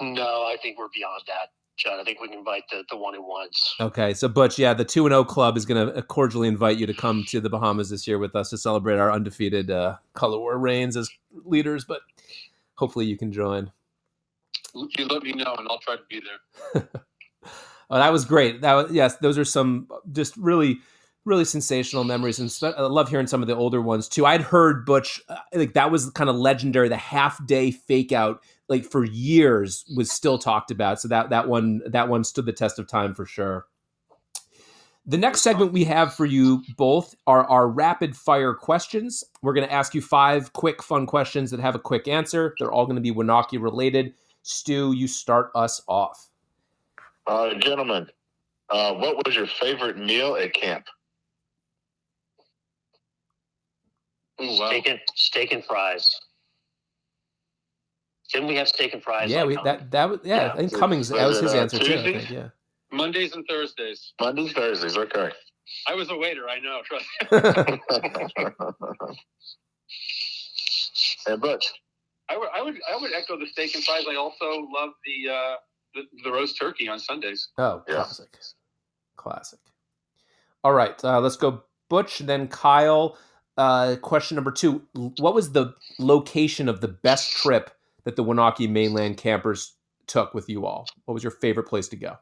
[0.00, 1.48] No, I think we're beyond that.
[1.76, 1.98] Judd.
[1.98, 3.74] I think we can invite the the one who wants.
[3.80, 6.86] Okay, so Butch, yeah, the two and O club is going to cordially invite you
[6.86, 10.38] to come to the Bahamas this year with us to celebrate our undefeated uh, color
[10.38, 11.10] war reigns as
[11.44, 11.84] leaders.
[11.84, 12.02] But
[12.76, 13.72] hopefully, you can join.
[14.74, 16.88] You let me know, and I'll try to be there.
[17.90, 18.62] oh, that was great.
[18.62, 20.80] That was yes, those are some just really
[21.24, 24.26] really sensational memories and spe- I love hearing some of the older ones too.
[24.26, 28.42] I'd heard Butch uh, like that was kind of legendary the half day fake out
[28.68, 31.00] like for years was still talked about.
[31.00, 33.66] So that that one that one stood the test of time for sure.
[35.04, 39.24] The next segment we have for you both are our rapid fire questions.
[39.42, 42.54] We're going to ask you five quick fun questions that have a quick answer.
[42.58, 44.14] They're all going to be Winaukee related.
[44.42, 46.28] Stu, you start us off.
[47.26, 48.08] Uh, gentlemen,
[48.70, 50.86] uh, what was your favorite meal at camp?
[54.40, 54.68] Ooh, wow.
[54.68, 56.10] Steak and steak and fries.
[58.32, 59.30] Didn't we have steak and fries?
[59.30, 60.46] Yeah, we, on- that that was yeah.
[60.46, 60.52] Yeah.
[60.52, 62.02] I think Cummings that was his Uh, answer too.
[62.02, 62.48] Think, yeah.
[62.90, 64.14] Mondays and Thursdays.
[64.20, 64.96] Mondays, Thursdays.
[64.96, 65.30] Okay.
[65.86, 66.48] I was a waiter.
[66.48, 66.80] I know.
[66.84, 67.06] Trust.
[71.26, 71.72] and Butch,
[72.28, 74.04] I would, I would, I would echo the steak and fries.
[74.10, 75.54] I also love the uh,
[75.94, 77.48] the, the roast turkey on Sundays.
[77.58, 77.96] Oh, Yeah.
[77.96, 78.38] classic,
[79.16, 79.58] classic.
[80.64, 83.18] All right, uh, let's go Butch, then Kyle.
[83.58, 87.70] Uh, question number two: What was the location of the best trip
[88.04, 89.74] that the Winaukee mainland campers
[90.06, 90.86] took with you all?
[91.04, 92.16] What was your favorite place to go?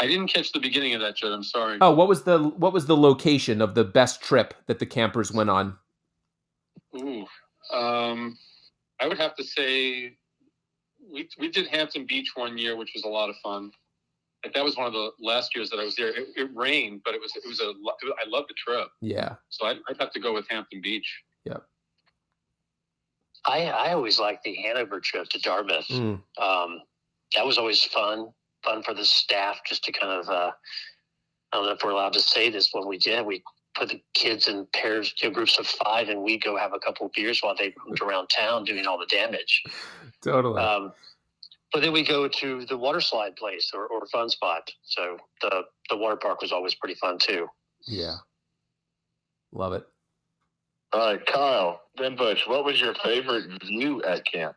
[0.00, 1.32] I didn't catch the beginning of that, Judd.
[1.32, 1.78] I'm sorry.
[1.80, 5.32] Oh, what was the what was the location of the best trip that the campers
[5.32, 5.76] went on?
[6.96, 7.26] Ooh,
[7.76, 8.36] um,
[9.00, 10.16] I would have to say
[11.12, 13.70] we we did Hampton Beach one year, which was a lot of fun.
[14.44, 16.08] Like, that was one of the last years that I was there.
[16.08, 19.34] It, it rained, but it was it was a lo- I loved the trip, Yeah,
[19.48, 21.22] so I'd, I'd have to go with Hampton Beach.
[21.44, 21.62] Yep.
[23.46, 25.88] I I always liked the Hanover trip to Dartmouth.
[25.88, 26.80] Mm, Um,
[27.36, 28.28] that was always fun.
[28.64, 30.28] Fun for the staff just to kind of.
[30.28, 30.50] Uh,
[31.52, 32.70] I don't know if we're allowed to say this.
[32.72, 33.42] When we did, we
[33.78, 36.78] put the kids in pairs, you know, groups of five, and we go have a
[36.78, 39.62] couple of beers while they roamed around town doing all the damage.
[40.22, 40.60] totally.
[40.60, 40.92] Um,
[41.72, 44.70] but then we go to the water slide place or, or fun spot.
[44.84, 47.46] So the the water park was always pretty fun too.
[47.86, 48.16] yeah,
[49.52, 49.86] love it.
[50.92, 54.56] all right, Kyle, then Butch, what was your favorite view at camp?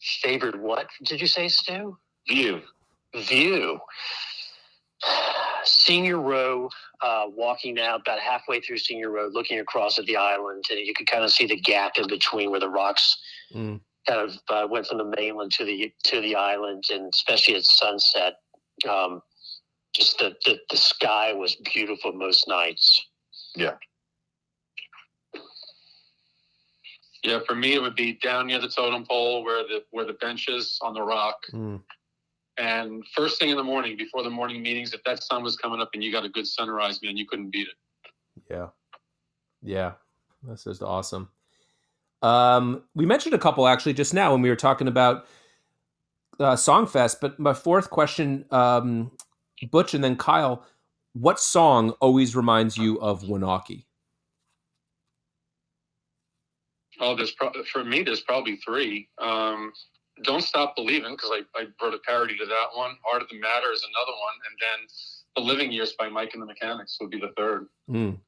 [0.00, 1.96] Favorite what did you say, Stu?
[2.28, 2.60] View.
[3.14, 3.78] View.
[5.84, 6.68] Senior row,
[7.00, 10.94] uh, walking out about halfway through Senior Road, looking across at the island, and you
[10.94, 13.16] could kind of see the gap in between where the rocks
[13.54, 17.54] Mm, kind of uh, went from the mainland to the to the island, and especially
[17.54, 18.34] at sunset,
[18.88, 19.20] um,
[19.94, 23.08] just the, the the sky was beautiful most nights.
[23.56, 23.74] Yeah.
[27.24, 30.14] Yeah, for me it would be down near the totem pole where the where the
[30.14, 31.80] bench is on the rock, mm,
[32.58, 35.80] and first thing in the morning before the morning meetings, if that sun was coming
[35.80, 38.12] up and you got a good sunrise, man, you couldn't beat it.
[38.50, 38.66] yeah,
[39.62, 39.92] yeah.
[40.42, 41.28] That's just awesome.
[42.20, 45.26] Um, we mentioned a couple actually just now when we were talking about
[46.40, 49.12] uh, Songfest, but my fourth question, um,
[49.70, 50.64] Butch and then Kyle,
[51.12, 53.84] what song always reminds you of Winaukee?
[57.00, 58.02] Oh, there's pro- for me.
[58.02, 59.08] There's probably three.
[59.18, 59.72] Um,
[60.22, 62.92] Don't stop believing because I, I wrote a parody to that one.
[63.04, 64.88] Heart of the Matter is another one, and then
[65.36, 67.66] The Living Years by Mike and the Mechanics would be the third.
[67.90, 68.18] Mm.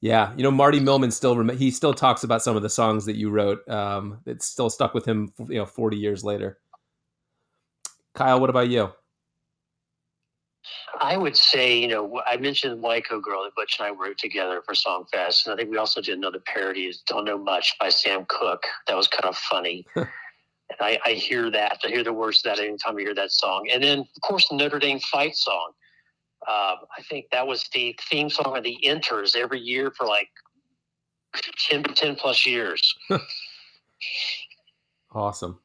[0.00, 3.06] Yeah, you know Marty Millman still rem- he still talks about some of the songs
[3.06, 3.66] that you wrote.
[3.68, 6.58] Um, it's still stuck with him, you know, forty years later.
[8.14, 8.92] Kyle, what about you?
[11.00, 14.62] I would say, you know, I mentioned Wyco Girl that Butch and I wrote together
[14.64, 15.46] for Songfest.
[15.46, 18.64] And I think we also did another parody, is Don't Know Much by Sam Cooke.
[18.86, 19.86] That was kind of funny.
[20.70, 21.78] and I, I hear that.
[21.84, 23.68] I hear the words to that anytime I hear that song.
[23.72, 25.72] And then, of course, the Notre Dame fight song.
[26.46, 30.28] Uh, I think that was the theme song of the Enters every year for like
[31.68, 32.94] 10, 10 plus years.
[35.12, 35.58] Awesome.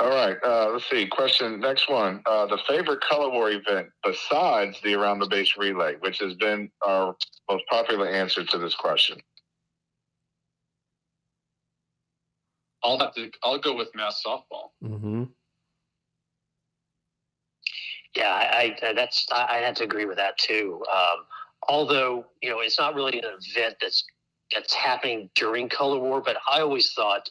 [0.00, 0.36] All right.
[0.44, 1.06] Uh, let's see.
[1.06, 2.20] Question next one.
[2.26, 6.68] Uh, the favorite color war event besides the around the base relay, which has been
[6.84, 7.14] our
[7.48, 9.18] most popular answer to this question.
[12.84, 13.30] I'll have to.
[13.42, 14.70] I'll go with mass softball.
[14.82, 15.24] hmm
[18.16, 20.82] Yeah, I, I that's I, I had to agree with that too.
[20.92, 21.24] Um,
[21.68, 23.24] although you know it's not really an
[23.54, 24.04] event that's
[24.54, 27.28] that's happening during Color War, but I always thought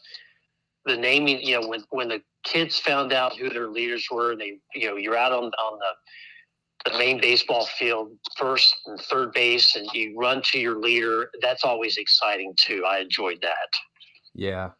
[0.84, 4.40] the naming, you know, when when the kids found out who their leaders were, and
[4.40, 9.32] they, you know, you're out on on the the main baseball field, first and third
[9.32, 11.30] base, and you run to your leader.
[11.40, 12.84] That's always exciting too.
[12.86, 13.68] I enjoyed that.
[14.34, 14.70] Yeah.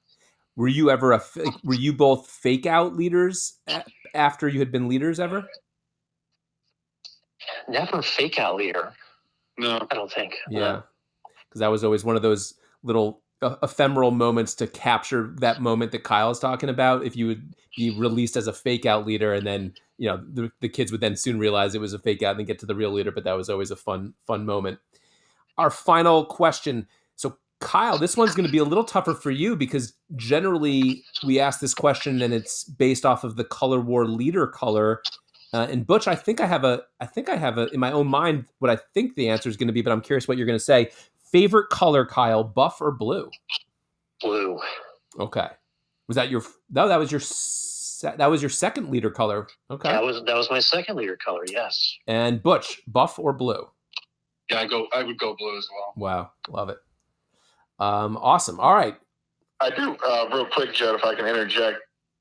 [0.57, 1.61] Were you ever a like, oh.
[1.65, 3.59] were you both fake out leaders
[4.15, 5.49] after you had been leaders ever?
[7.69, 8.93] Never fake out leader.
[9.59, 10.35] No, I don't think.
[10.49, 10.83] Yeah,
[11.49, 13.21] because that was always one of those little
[13.63, 17.05] ephemeral moments to capture that moment that Kyle is talking about.
[17.05, 20.51] If you would be released as a fake out leader, and then you know the,
[20.61, 22.67] the kids would then soon realize it was a fake out and then get to
[22.67, 23.11] the real leader.
[23.11, 24.79] But that was always a fun fun moment.
[25.59, 26.87] Our final question.
[27.65, 31.41] So Kyle, this one's going to be a little tougher for you because generally we
[31.41, 35.03] ask this question and it's based off of the color war leader color.
[35.53, 37.93] Uh, and Butch, I think I have a, I think I have a in my
[37.93, 40.37] own mind what I think the answer is going to be, but I'm curious what
[40.37, 40.91] you're going to say.
[41.31, 43.31] Favorite color, Kyle, buff or blue?
[44.21, 44.59] Blue.
[45.19, 45.49] Okay,
[46.09, 46.43] was that your?
[46.71, 47.21] No, that was your.
[48.17, 49.47] That was your second leader color.
[49.71, 51.45] Okay, That was that was my second leader color.
[51.49, 51.97] Yes.
[52.07, 53.67] and Butch, buff or blue?
[54.51, 54.89] yeah, I go.
[54.93, 55.95] I would go blue as well.
[55.97, 56.79] Wow, love it.
[57.79, 58.61] Um, awesome.
[58.61, 58.97] All right,
[59.61, 61.79] I do, uh, real quick, Judd, if I can interject.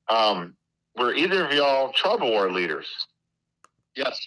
[0.10, 0.56] Um,
[0.98, 2.88] were either of y'all trouble war leaders?
[3.96, 4.20] Yes,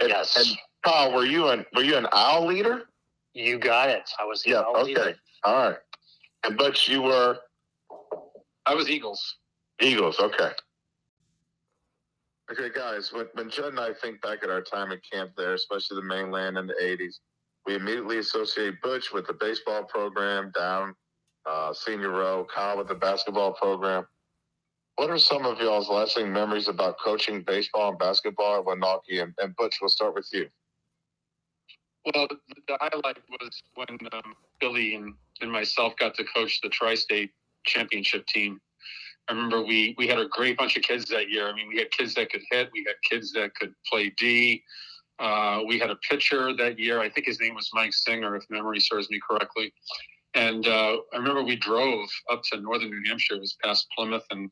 [0.00, 0.36] And, Yes.
[0.36, 2.84] And Kyle, were you an were you an owl leader?
[3.34, 4.08] You got it.
[4.18, 4.60] I was the Yeah.
[4.60, 5.00] owl leader.
[5.00, 5.14] Okay.
[5.44, 5.78] All right.
[6.44, 7.38] And but you were
[8.66, 9.36] I was Eagles.
[9.80, 10.20] Eagles.
[10.20, 10.52] Okay.
[12.50, 13.12] Okay, guys.
[13.12, 16.02] When, when Judd and I think back at our time at camp there, especially the
[16.06, 17.16] mainland in the '80s,
[17.66, 20.94] we immediately associate Butch with the baseball program down
[21.48, 24.06] uh, senior row, Kyle with the basketball program.
[24.96, 29.22] What are some of y'all's lasting memories about coaching baseball and basketball at Winaukee?
[29.22, 30.48] And, and Butch, we'll start with you.
[32.04, 32.36] Well, the,
[32.66, 37.30] the highlight was when um, Billy and, and myself got to coach the tri-state
[37.64, 38.60] championship team.
[39.28, 41.48] I remember we we had a great bunch of kids that year.
[41.48, 44.62] I mean, we had kids that could hit, we had kids that could play D.
[45.18, 47.00] Uh, we had a pitcher that year.
[47.00, 49.72] I think his name was Mike Singer, if memory serves me correctly.
[50.34, 53.34] And uh, I remember we drove up to northern New Hampshire.
[53.34, 54.50] It was past Plymouth, and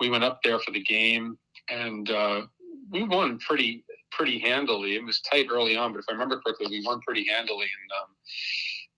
[0.00, 1.38] we went up there for the game,
[1.68, 2.42] and uh,
[2.90, 4.96] we won pretty pretty handily.
[4.96, 7.66] It was tight early on, but if I remember correctly, we won pretty handily.
[7.66, 8.08] And um,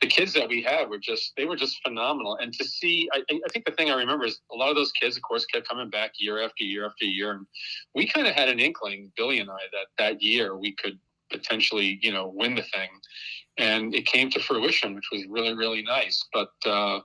[0.02, 2.36] the kids that we had were just they were just phenomenal.
[2.42, 4.92] And to see, I, I think the thing I remember is a lot of those
[4.92, 7.46] kids, of course, kept coming back year after year after year, and
[7.94, 10.98] we kind of had an inkling, Billy and I, that that year we could
[11.30, 12.90] potentially, you know, win the thing.
[13.58, 16.24] And it came to fruition, which was really, really nice.
[16.32, 17.00] But uh,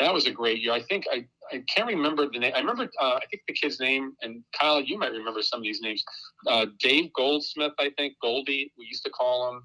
[0.00, 0.72] that was a great year.
[0.72, 2.52] I think I, I can't remember the name.
[2.54, 5.64] I remember, uh, I think the kid's name, and Kyle, you might remember some of
[5.64, 6.02] these names.
[6.46, 9.62] Uh, Dave Goldsmith, I think, Goldie, we used to call him.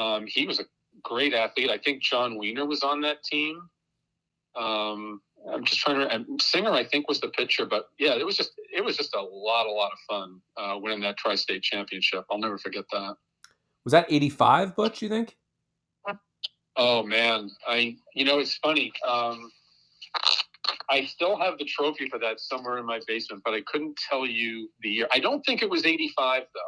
[0.00, 0.64] Um, he was a
[1.02, 1.70] great athlete.
[1.70, 3.68] I think John Wiener was on that team.
[4.56, 5.20] Um,
[5.52, 6.44] I'm just trying to.
[6.44, 9.20] Singer, I think, was the pitcher, but yeah, it was just it was just a
[9.20, 12.24] lot, a lot of fun uh, winning that tri-state championship.
[12.30, 13.16] I'll never forget that.
[13.84, 15.02] was that '85, Butch?
[15.02, 15.36] You think?
[16.76, 18.92] Oh man, I you know it's funny.
[19.06, 19.50] Um,
[20.90, 24.24] I still have the trophy for that somewhere in my basement, but I couldn't tell
[24.26, 25.08] you the year.
[25.12, 26.60] I don't think it was '85 though.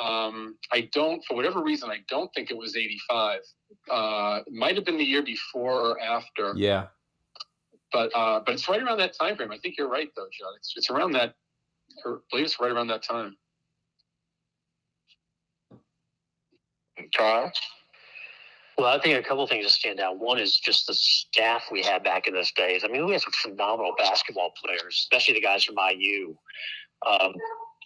[0.00, 3.40] Um, I don't, for whatever reason, I don't think it was '85.
[3.90, 6.54] Uh, it might have been the year before or after.
[6.56, 6.86] Yeah.
[7.92, 9.52] But uh, but it's right around that time frame.
[9.52, 10.52] I think you're right though, John.
[10.56, 11.34] It's it's around that.
[12.06, 13.36] I believe it's right around that time.
[17.12, 17.52] Charles?
[18.78, 20.18] Well, I think a couple of things that stand out.
[20.18, 22.84] One is just the staff we had back in those days.
[22.84, 26.34] I mean, we had some phenomenal basketball players, especially the guys from IU.
[27.06, 27.34] Um,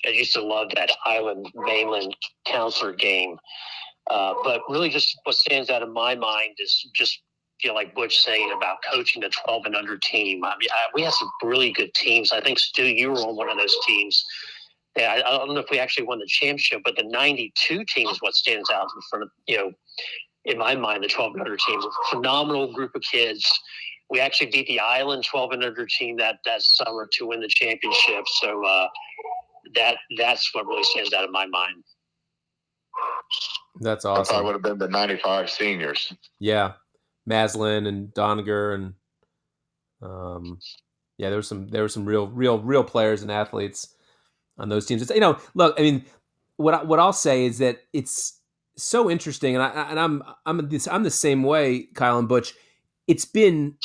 [0.05, 2.17] I used to love that island mainland
[2.47, 3.39] counselor game.
[4.11, 7.23] Uh, but really, just what stands out in my mind is just
[7.63, 10.45] you know, like Butch saying about coaching the 12 and under team.
[10.45, 12.33] I mean, I, we had some really good teams.
[12.33, 14.23] I think Stu, you were on one of those teams.
[14.97, 18.09] Yeah, I, I don't know if we actually won the championship, but the 92 team
[18.09, 19.73] is what stands out in front of, you know,
[20.45, 21.81] in my mind, the 12 and under team.
[21.81, 23.51] A phenomenal group of kids.
[24.11, 27.49] We actually beat the Island 12 and under team that, that summer to win the
[27.49, 28.25] championship.
[28.41, 28.89] So uh,
[29.75, 31.83] that that's what really stands out in my mind.
[33.81, 34.35] That's awesome.
[34.35, 36.13] I thought would have been the 95 seniors.
[36.39, 36.73] Yeah,
[37.29, 38.95] Maslin and Doniger and
[40.03, 40.59] um,
[41.19, 43.95] yeah, there was some there were some real real real players and athletes
[44.59, 45.03] on those teams.
[45.03, 46.05] It's, you know, look, I mean,
[46.57, 48.41] what I, what I'll say is that it's
[48.77, 52.55] so interesting, and I and I'm I'm this I'm the same way, Kyle and Butch.
[53.07, 53.77] It's been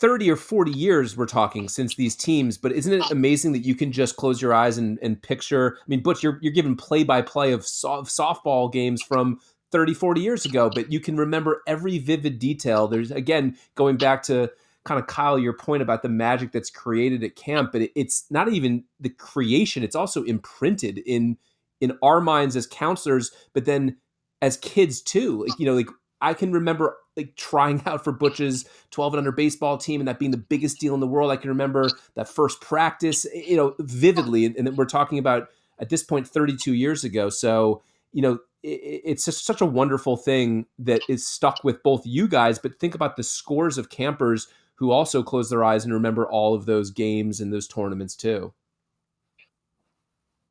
[0.00, 3.60] 30 or 40 years we're talking since these teams but isn't it uh, amazing that
[3.60, 6.74] you can just close your eyes and, and picture i mean butch you're, you're given
[6.74, 9.38] play-by-play of soft, softball games from
[9.70, 12.88] 30 40 years ago but you can remember every vivid detail.
[12.88, 14.50] There's again going back to
[14.84, 18.24] kind of kyle your point about the magic that's created at camp but it, it's
[18.30, 21.36] not even the creation it's also imprinted in
[21.80, 23.96] in our minds as counselors but then
[24.42, 25.88] as kids too like you know like
[26.20, 30.18] I can remember like trying out for Butch's 12 and under baseball team and that
[30.18, 31.30] being the biggest deal in the world.
[31.30, 34.46] I can remember that first practice, you know, vividly.
[34.46, 35.48] And we're talking about
[35.78, 37.28] at this point 32 years ago.
[37.28, 42.06] So, you know, it, it's just such a wonderful thing that is stuck with both
[42.06, 42.58] you guys.
[42.58, 46.54] But think about the scores of campers who also close their eyes and remember all
[46.54, 48.54] of those games and those tournaments too.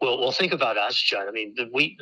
[0.01, 1.27] Well, well, think about us, John.
[1.27, 1.97] I mean, we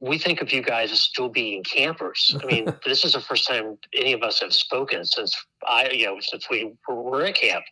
[0.00, 2.36] we think of you guys as still being campers.
[2.42, 5.34] I mean, this is the first time any of us have spoken since
[5.66, 7.64] I, you know, since we were at camp.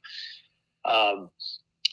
[0.85, 1.31] Um,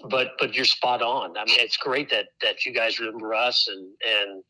[0.10, 1.38] but but you're spot on.
[1.38, 4.44] I mean, it's great that that you guys remember us and and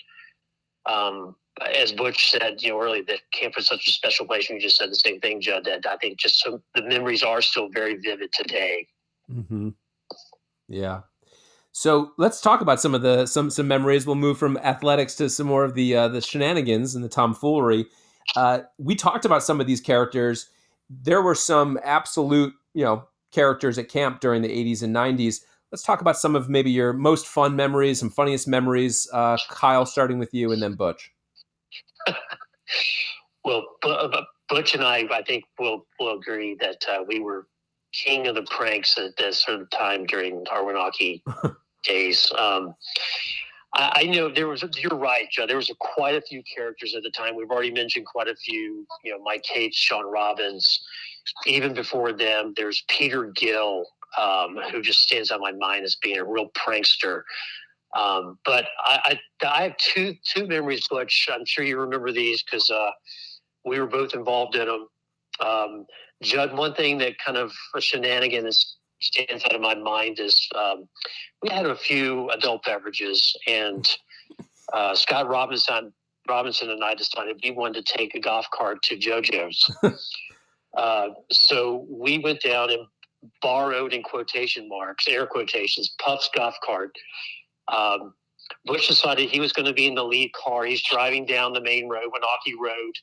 [0.86, 1.36] um,
[1.76, 4.50] as Butch said, you know, earlier that camp is such a special place.
[4.50, 5.66] And you just said the same thing, Judd.
[5.66, 8.88] That I think just some the memories are still very vivid today.
[9.32, 9.70] Mm-hmm.
[10.68, 11.02] Yeah,
[11.72, 14.06] so let's talk about some of the some some memories.
[14.06, 17.86] We'll move from athletics to some more of the uh, the shenanigans and the tomfoolery.
[18.36, 20.50] Uh, we talked about some of these characters.
[20.90, 25.42] There were some absolute, you know, characters at camp during the 80s and 90s.
[25.72, 29.08] Let's talk about some of maybe your most fun memories, some funniest memories.
[29.14, 31.12] Uh, Kyle, starting with you, and then Butch.
[33.46, 33.64] well,
[34.50, 37.48] Butch and I, I think, will will agree that uh, we were
[37.94, 41.22] king of the pranks at this sort of time during our Winaukee
[41.84, 42.32] days.
[42.38, 42.76] Um,
[43.74, 44.64] I, I, know there was.
[44.78, 45.46] You're right, Joe.
[45.46, 47.36] There was a, quite a few characters at the time.
[47.36, 48.86] We've already mentioned quite a few.
[49.04, 50.82] You know, Mike Cates, Sean Robbins.
[51.46, 53.86] Even before them, there's Peter Gill,
[54.18, 57.22] um, who just stands on my mind as being a real prankster.
[57.96, 61.28] Um, but I, I, I, have two two memories, Butch.
[61.32, 62.92] I'm sure you remember these because uh,
[63.66, 64.88] we were both involved in them.
[65.40, 65.86] Um,
[66.22, 68.56] Judd, one thing that kind of a shenanigan that
[69.02, 70.88] stands out of my mind is um,
[71.42, 73.88] we had a few adult beverages, and
[74.74, 75.94] uh, Scott Robinson
[76.28, 79.66] Robinson and I decided we wanted to take a golf cart to JoJo's.
[80.78, 82.86] uh, so we went down and
[83.42, 86.96] borrowed in quotation marks, air quotations, Puff's golf cart.
[87.68, 88.14] Um,
[88.66, 90.66] Butch decided he was going to be in the lead car.
[90.66, 92.96] He's driving down the main road, Winaukee Road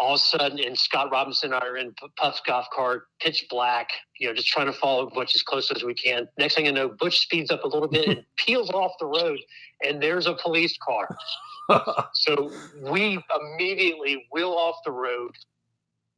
[0.00, 3.46] all of a sudden, and Scott Robinson and I are in Puff's golf cart, pitch
[3.50, 6.26] black, you know, just trying to follow Butch as close as we can.
[6.38, 9.38] Next thing you know, Butch speeds up a little bit and peels off the road,
[9.84, 11.16] and there's a police car.
[12.14, 12.50] so
[12.82, 15.32] we immediately wheel off the road,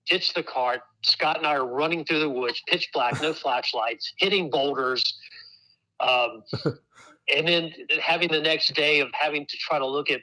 [0.07, 0.83] ditch the cart.
[1.03, 5.03] Scott and I are running through the woods, pitch black, no flashlights, hitting boulders.
[5.99, 6.45] Um,
[7.35, 10.21] and then having the next day of having to try to look at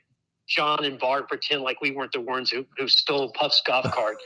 [0.50, 4.18] John and Bart pretend like we weren't the ones who, who stole Puff's golf cart.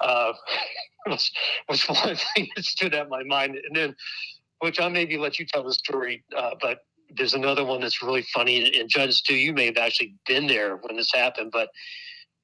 [0.00, 0.32] uh,
[1.06, 1.30] was,
[1.68, 3.56] was one thing that stood out in my mind.
[3.56, 3.96] And then,
[4.60, 6.78] which I'll maybe let you tell the story, uh, but
[7.14, 8.78] there's another one that's really funny.
[8.78, 11.68] And Judge, too, you may have actually been there when this happened, but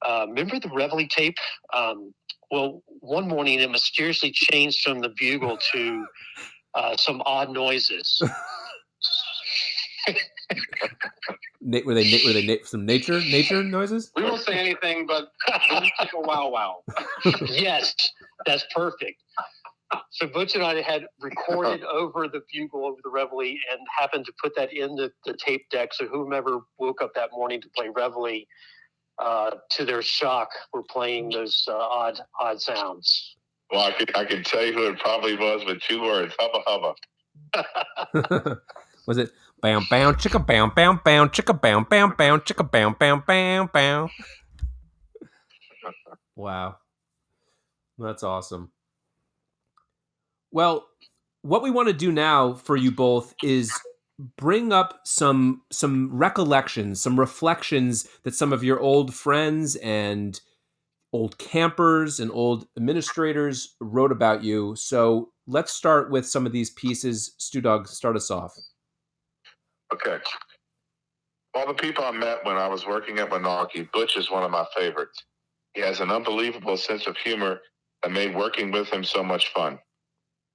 [0.05, 1.37] uh, remember the Reveille tape?
[1.73, 2.13] Um,
[2.51, 6.05] well, one morning it mysteriously changed from the bugle to
[6.75, 8.21] uh, some odd noises.
[11.63, 14.11] were they were they some nature nature noises?
[14.15, 15.31] We won't say anything, but
[15.71, 16.83] like a wow wow.
[17.41, 17.95] yes,
[18.45, 19.21] that's perfect.
[20.11, 24.33] So Butch and I had recorded over the bugle over the reveille and happened to
[24.41, 25.93] put that in the, the tape deck.
[25.93, 28.41] So whomever woke up that morning to play reveille,
[29.19, 33.35] uh, to their shock, were playing those uh, odd odd sounds.
[33.71, 36.63] Well, I can, I could tell you who it probably was with two words: hubba
[36.65, 38.61] hubba.
[39.07, 39.31] was it
[39.63, 44.09] Bam, bam, chicka, bam, bam, bam, chicka, bam, bam, bam, chicka, bam, bam, bam, bam.
[46.35, 46.75] Wow.
[47.97, 48.73] That's awesome.
[50.51, 50.85] Well,
[51.43, 53.71] what we want to do now for you both is
[54.35, 60.41] bring up some some recollections, some reflections that some of your old friends and
[61.13, 64.75] old campers and old administrators wrote about you.
[64.75, 67.33] So let's start with some of these pieces.
[67.37, 68.53] Stu Dog, start us off.
[69.93, 70.19] Okay.
[71.55, 74.51] All the people I met when I was working at Winaukee, Butch is one of
[74.51, 75.23] my favorites.
[75.75, 77.59] He has an unbelievable sense of humor
[78.03, 79.79] that made working with him so much fun.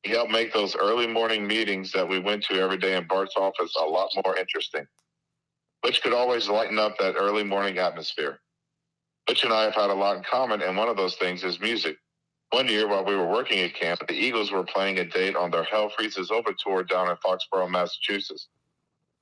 [0.04, 3.36] He helped make those early morning meetings that we went to every day in Bart's
[3.36, 4.86] office a lot more interesting.
[5.82, 8.40] Butch could always lighten up that early morning atmosphere.
[9.26, 11.60] Butch and I have had a lot in common, and one of those things is
[11.60, 11.96] music.
[12.50, 15.50] One year, while we were working at camp, the Eagles were playing a date on
[15.50, 18.48] their Hell Freezes Over tour down in Foxborough, Massachusetts.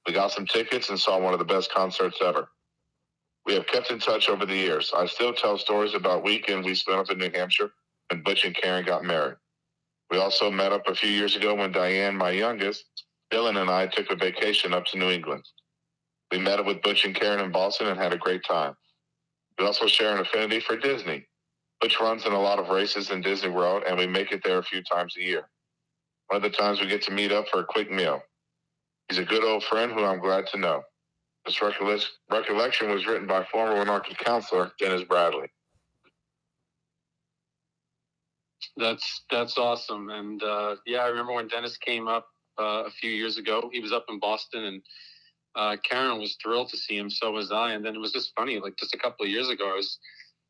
[0.06, 2.48] We got some tickets and saw one of the best concerts ever.
[3.44, 4.92] We have kept in touch over the years.
[4.96, 7.70] I still tell stories about weekend we spent up in New Hampshire
[8.10, 9.36] when Butch and Karen got married.
[10.10, 12.84] We also met up a few years ago when Diane, my youngest,
[13.32, 15.44] Dylan, and I took a vacation up to New England.
[16.30, 18.74] We met up with Butch and Karen in Boston and had a great time.
[19.58, 21.26] We also share an affinity for Disney,
[21.82, 24.58] which runs in a lot of races in Disney World, and we make it there
[24.58, 25.48] a few times a year.
[26.28, 28.22] One of the times we get to meet up for a quick meal.
[29.08, 30.82] He's a good old friend who I'm glad to know.
[31.44, 35.46] This recollection was written by former Winaukee counselor Dennis Bradley.
[38.76, 42.26] That's that's awesome, and uh, yeah, I remember when Dennis came up
[42.58, 43.70] uh, a few years ago.
[43.72, 44.82] He was up in Boston, and
[45.54, 47.08] uh, Karen was thrilled to see him.
[47.08, 47.72] So was I.
[47.72, 48.58] And then it was just funny.
[48.58, 49.98] Like just a couple of years ago, I was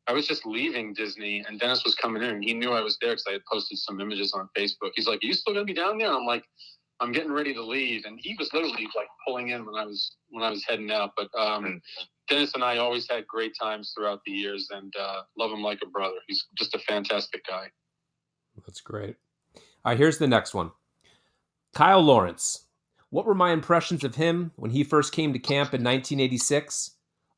[0.07, 2.29] I was just leaving Disney, and Dennis was coming in.
[2.29, 4.91] and He knew I was there because I had posted some images on Facebook.
[4.95, 6.43] He's like, "Are you still gonna be down there?" And I'm like,
[6.99, 10.15] "I'm getting ready to leave." And he was literally like pulling in when I was
[10.29, 11.11] when I was heading out.
[11.15, 11.77] But um, hmm.
[12.27, 15.79] Dennis and I always had great times throughout the years, and uh, love him like
[15.83, 16.17] a brother.
[16.27, 17.67] He's just a fantastic guy.
[18.65, 19.15] That's great.
[19.55, 20.71] All right, here's the next one.
[21.73, 22.65] Kyle Lawrence.
[23.09, 26.91] What were my impressions of him when he first came to camp in 1986?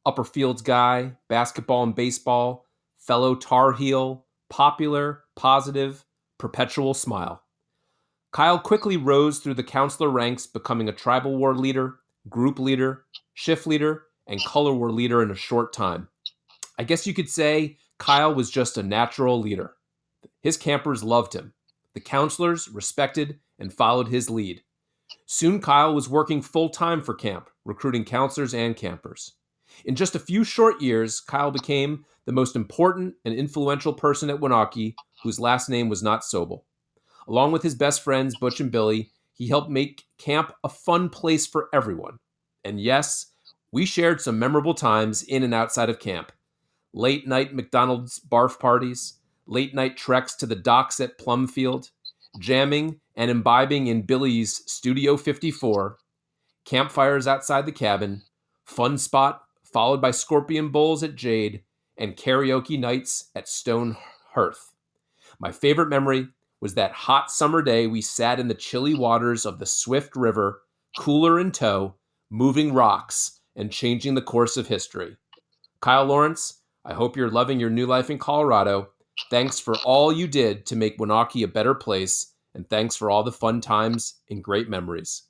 [0.05, 2.65] Upper Fields guy, basketball and baseball,
[2.97, 6.05] fellow Tar Heel, popular, positive,
[6.39, 7.43] perpetual smile.
[8.31, 11.95] Kyle quickly rose through the counselor ranks, becoming a tribal war leader,
[12.29, 16.07] group leader, shift leader, and color war leader in a short time.
[16.77, 19.73] I guess you could say Kyle was just a natural leader.
[20.41, 21.53] His campers loved him.
[21.95, 24.61] The counselors respected and followed his lead.
[25.25, 29.33] Soon Kyle was working full time for camp, recruiting counselors and campers.
[29.85, 34.39] In just a few short years, Kyle became the most important and influential person at
[34.39, 36.61] Winaukee whose last name was not Sobel.
[37.29, 41.45] Along with his best friends, Butch and Billy, he helped make camp a fun place
[41.45, 42.17] for everyone.
[42.65, 43.27] And yes,
[43.71, 46.31] we shared some memorable times in and outside of camp.
[46.91, 51.91] Late night McDonald's barf parties, late night treks to the docks at Plumfield,
[52.39, 55.97] jamming and imbibing in Billy's Studio 54,
[56.65, 58.23] campfires outside the cabin,
[58.65, 61.61] fun spot followed by scorpion bowls at Jade,
[61.95, 63.97] and karaoke nights at Stone
[64.31, 64.73] Hearth.
[65.39, 66.29] My favorite memory
[66.61, 70.61] was that hot summer day we sat in the chilly waters of the Swift River,
[70.97, 71.95] cooler in tow,
[72.29, 75.17] moving rocks and changing the course of history.
[75.81, 78.89] Kyle Lawrence, I hope you're loving your new life in Colorado
[79.29, 83.23] Thanks for all you did to make Winaukee a better place, and thanks for all
[83.23, 85.23] the fun times and great memories.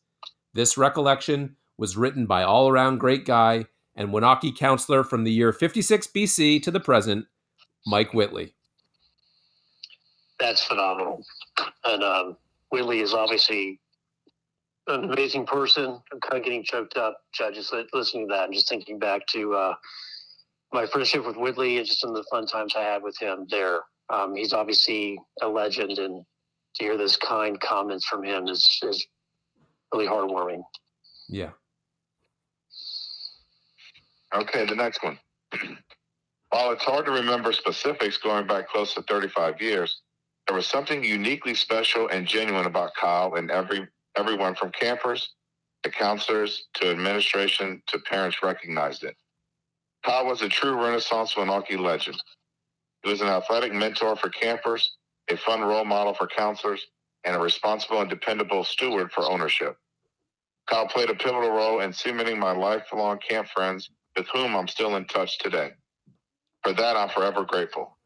[0.53, 3.65] This recollection was written by all around great guy
[3.95, 7.25] and Winaukee counselor from the year 56 BC to the present,
[7.85, 8.53] Mike Whitley.
[10.39, 11.23] That's phenomenal.
[11.85, 12.37] And um,
[12.71, 13.79] Whitley is obviously
[14.87, 15.99] an amazing person.
[16.11, 19.53] I'm kind of getting choked up, judges, listening to that and just thinking back to
[19.53, 19.73] uh,
[20.73, 23.47] my friendship with Whitley and just some of the fun times I had with him
[23.49, 23.81] there.
[24.09, 26.25] Um, he's obviously a legend, and
[26.75, 29.05] to hear those kind comments from him is is
[29.93, 30.61] really heartwarming.
[31.27, 31.51] Yeah.
[34.33, 35.19] Okay, the next one.
[36.49, 40.01] While it's hard to remember specifics going back close to 35 years,
[40.49, 43.87] there was something uniquely special and genuine about Kyle, and every
[44.17, 45.35] everyone from campers
[45.83, 49.15] to counselors to administration to parents recognized it.
[50.03, 52.19] Kyle was a true Renaissance Winaukee legend.
[53.03, 54.97] He was an athletic mentor for campers,
[55.29, 56.83] a fun role model for counselors,
[57.25, 59.77] and a responsible and dependable steward for ownership.
[60.67, 64.95] Kyle played a pivotal role in cementing my lifelong camp friends with whom I'm still
[64.95, 65.73] in touch today.
[66.63, 67.98] For that, I'm forever grateful.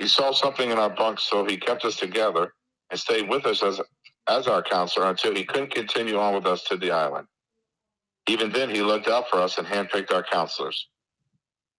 [0.00, 2.54] He saw something in our bunks, so he kept us together
[2.90, 3.82] and stayed with us as,
[4.28, 7.26] as our counselor until he couldn't continue on with us to the island.
[8.26, 10.88] Even then, he looked out for us and handpicked our counselors.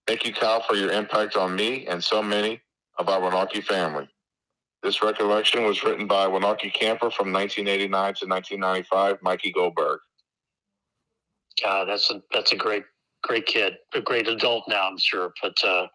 [0.05, 2.61] Thank you, Kyle, for your impact on me and so many
[2.99, 4.07] of our Winaukee family.
[4.84, 9.99] This recollection was written by Winaukee camper from 1989 to 1995, Mikey Goldberg.
[11.63, 12.84] God, that's a that's a great
[13.24, 15.34] great kid, a great adult now, I'm sure.
[15.41, 15.88] But uh,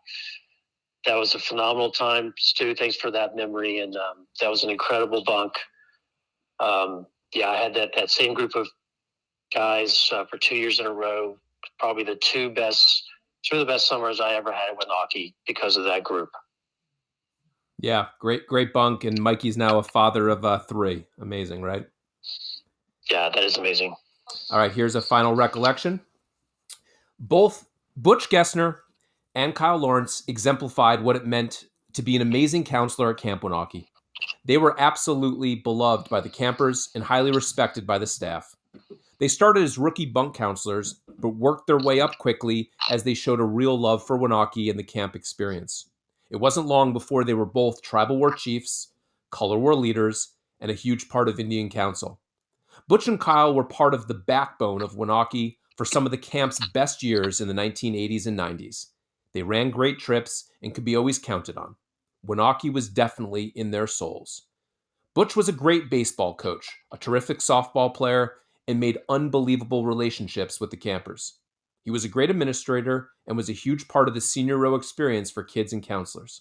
[1.06, 2.74] that was a phenomenal time, Stu.
[2.74, 5.52] Thanks for that memory, and um, that was an incredible bunk.
[6.60, 8.66] Um, yeah, I had that that same group of
[9.54, 11.38] guys uh, for two years in a row.
[11.78, 13.04] Probably the two best
[13.44, 16.30] two of the best summers I ever had with hockey because of that group.
[17.78, 21.04] Yeah, great, great bunk, and Mikey's now a father of uh, three.
[21.20, 21.86] Amazing, right?
[23.10, 23.94] Yeah, that is amazing.
[24.50, 26.00] All right, here's a final recollection.
[27.18, 27.66] Both
[27.96, 28.78] Butch Gessner
[29.36, 33.86] and Kyle Lawrence exemplified what it meant to be an amazing counselor at Camp Winaukee.
[34.46, 38.56] They were absolutely beloved by the campers and highly respected by the staff.
[39.18, 43.38] They started as rookie bunk counselors, but worked their way up quickly as they showed
[43.38, 45.90] a real love for Winaukee and the camp experience.
[46.30, 48.88] It wasn't long before they were both tribal war chiefs,
[49.30, 52.20] color war leaders, and a huge part of Indian Council.
[52.88, 56.66] Butch and Kyle were part of the backbone of Winaukee for some of the camp's
[56.68, 58.86] best years in the 1980s and 90s.
[59.36, 61.76] They ran great trips and could be always counted on.
[62.26, 64.46] Winaukee was definitely in their souls.
[65.14, 68.36] Butch was a great baseball coach, a terrific softball player,
[68.66, 71.34] and made unbelievable relationships with the campers.
[71.82, 75.30] He was a great administrator and was a huge part of the senior row experience
[75.30, 76.40] for kids and counselors.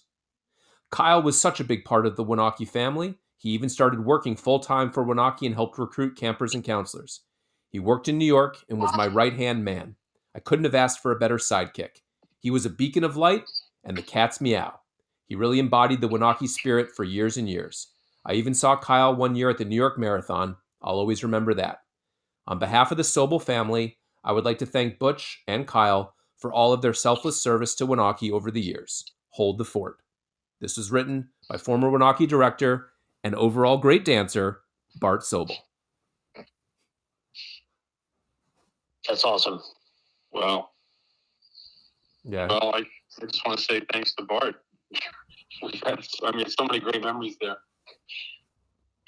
[0.90, 4.60] Kyle was such a big part of the Winaukee family, he even started working full
[4.60, 7.24] time for Winaukee and helped recruit campers and counselors.
[7.68, 9.96] He worked in New York and was my right hand man.
[10.34, 12.00] I couldn't have asked for a better sidekick.
[12.40, 13.44] He was a beacon of light
[13.84, 14.80] and the cat's meow.
[15.26, 17.88] He really embodied the Winaukee spirit for years and years.
[18.24, 20.56] I even saw Kyle one year at the New York Marathon.
[20.82, 21.78] I'll always remember that.
[22.46, 26.52] On behalf of the Sobel family, I would like to thank Butch and Kyle for
[26.52, 29.04] all of their selfless service to Winaukee over the years.
[29.30, 29.98] Hold the fort.
[30.60, 32.90] This was written by former Winaukee director
[33.24, 34.60] and overall great dancer,
[35.00, 35.56] Bart Sobel.
[39.08, 39.60] That's awesome.
[40.32, 40.70] Well,
[42.28, 42.48] Yeah.
[42.48, 44.56] well, I, I just want to say thanks to Bart.
[45.84, 47.56] Had, I mean, so many great memories there.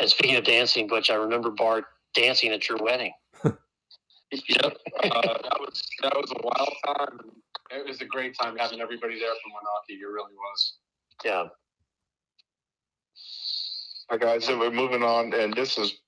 [0.01, 1.85] And speaking of dancing, Butch, I remember Bart
[2.15, 3.13] dancing at your wedding.
[4.31, 7.19] Yep, uh, that was that was a wild time.
[7.71, 9.99] It was a great time having everybody there from Winaukee.
[9.99, 10.75] It really was.
[11.25, 11.45] Yeah.
[14.11, 16.01] All right, guys, so we're moving on, and this is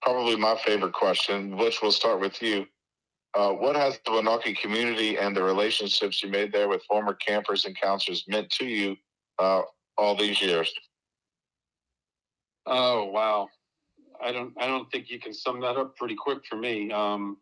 [0.00, 2.66] probably my favorite question, which we'll start with you.
[3.34, 7.66] Uh, what has the Winaukee community and the relationships you made there with former campers
[7.66, 8.96] and counselors meant to you
[9.38, 9.62] uh,
[9.98, 10.72] all these years?
[12.66, 13.48] Oh wow,
[14.22, 16.90] I don't I don't think you can sum that up pretty quick for me.
[16.90, 17.36] Um,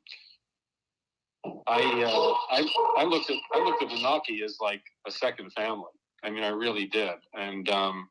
[1.66, 5.93] I uh, I I looked at I looked at Winaukee as like a second family.
[6.23, 8.09] I mean, I really did, and um,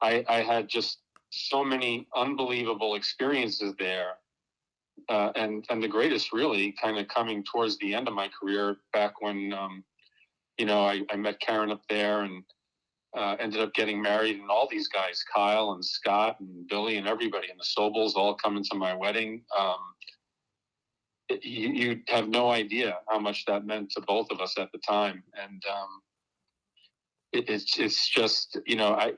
[0.00, 0.98] I I had just
[1.30, 4.14] so many unbelievable experiences there.
[5.08, 8.76] Uh, and and the greatest really kind of coming towards the end of my career
[8.92, 9.82] back when um,
[10.58, 12.44] you know I, I met Karen up there and
[13.16, 17.06] uh, ended up getting married, and all these guys, Kyle and Scott and Billy and
[17.06, 19.42] everybody, and the Sobels all coming to my wedding.
[19.58, 19.76] Um,
[21.42, 24.78] you, you have no idea how much that meant to both of us at the
[24.78, 25.88] time, and um,
[27.32, 29.12] it, it's it's just you know I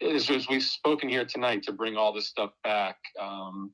[0.00, 2.96] as, as we've spoken here tonight to bring all this stuff back.
[3.20, 3.72] Um,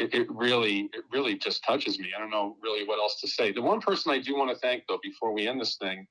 [0.00, 2.08] it, it really it really just touches me.
[2.16, 3.52] I don't know really what else to say.
[3.52, 6.06] The one person I do want to thank though before we end this thing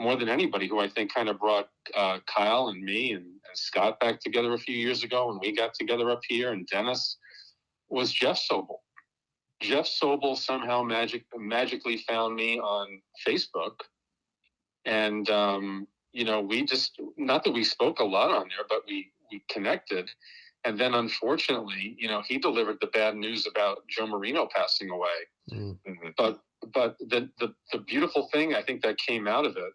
[0.00, 3.36] more than anybody who I think kind of brought uh, Kyle and me and, and,
[3.54, 7.18] Scott back together a few years ago when we got together up here and Dennis
[7.90, 8.78] was Jeff Sobel.
[9.60, 13.80] Jeff Sobel somehow magic magically found me on Facebook.
[14.86, 18.80] And um, you know, we just not that we spoke a lot on there, but
[18.88, 20.10] we we connected.
[20.64, 25.08] And then unfortunately, you know, he delivered the bad news about Joe Marino passing away.
[25.52, 26.08] Mm-hmm.
[26.16, 26.40] But
[26.74, 29.72] but the, the the beautiful thing I think that came out of it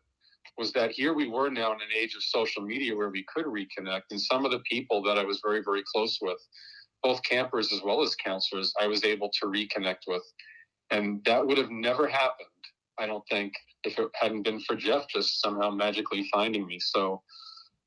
[0.58, 3.46] was that here we were now in an age of social media where we could
[3.46, 4.04] reconnect.
[4.12, 6.40] And some of the people that I was very, very close with,
[7.04, 10.24] both campers as well as counselors, I was able to reconnect with.
[10.92, 12.48] And that would have never happened,
[12.98, 13.54] I don't think,
[13.84, 16.80] if it hadn't been for Jeff just somehow magically finding me.
[16.80, 17.22] So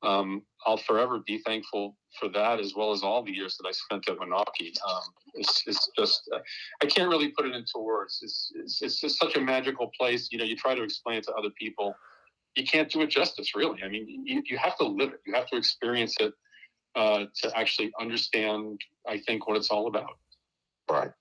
[0.01, 3.71] um, I'll forever be thankful for that, as well as all the years that I
[3.71, 4.73] spent at Winaukee.
[4.87, 5.01] Um,
[5.35, 6.39] it's, it's just, uh,
[6.81, 8.19] I can't really put it into words.
[8.21, 10.29] It's, it's, it's just such a magical place.
[10.31, 11.95] You know, you try to explain it to other people
[12.55, 13.81] you can't do it justice, really.
[13.83, 15.21] I mean, you, you have to live it.
[15.25, 16.33] You have to experience it
[16.95, 20.17] uh, to actually understand, I think, what it's all about.
[20.89, 21.11] Right.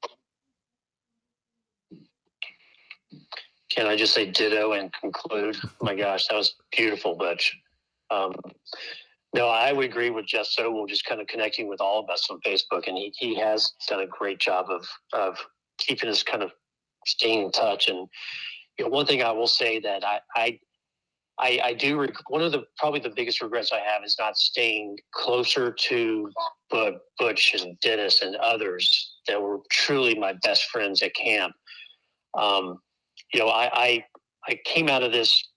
[3.70, 5.56] Can I just say ditto and conclude?
[5.62, 7.56] Oh my gosh, that was beautiful, Butch.
[8.10, 8.35] Um,
[9.35, 12.28] no, I would agree with Jeff Sobel just kind of connecting with all of us
[12.30, 15.36] on Facebook, and he, he has done a great job of of
[15.78, 16.52] keeping us kind of
[17.06, 17.89] staying in touch.
[17.89, 18.09] And
[18.78, 20.59] you know, one thing I will say that I I
[21.39, 22.01] I, I do.
[22.01, 26.30] Rec- one of the probably the biggest regrets I have is not staying closer to
[26.70, 31.55] but Butch and Dennis and others that were truly my best friends at camp.
[32.35, 32.78] Um,
[33.32, 34.05] you know, I, I
[34.48, 35.47] I came out of this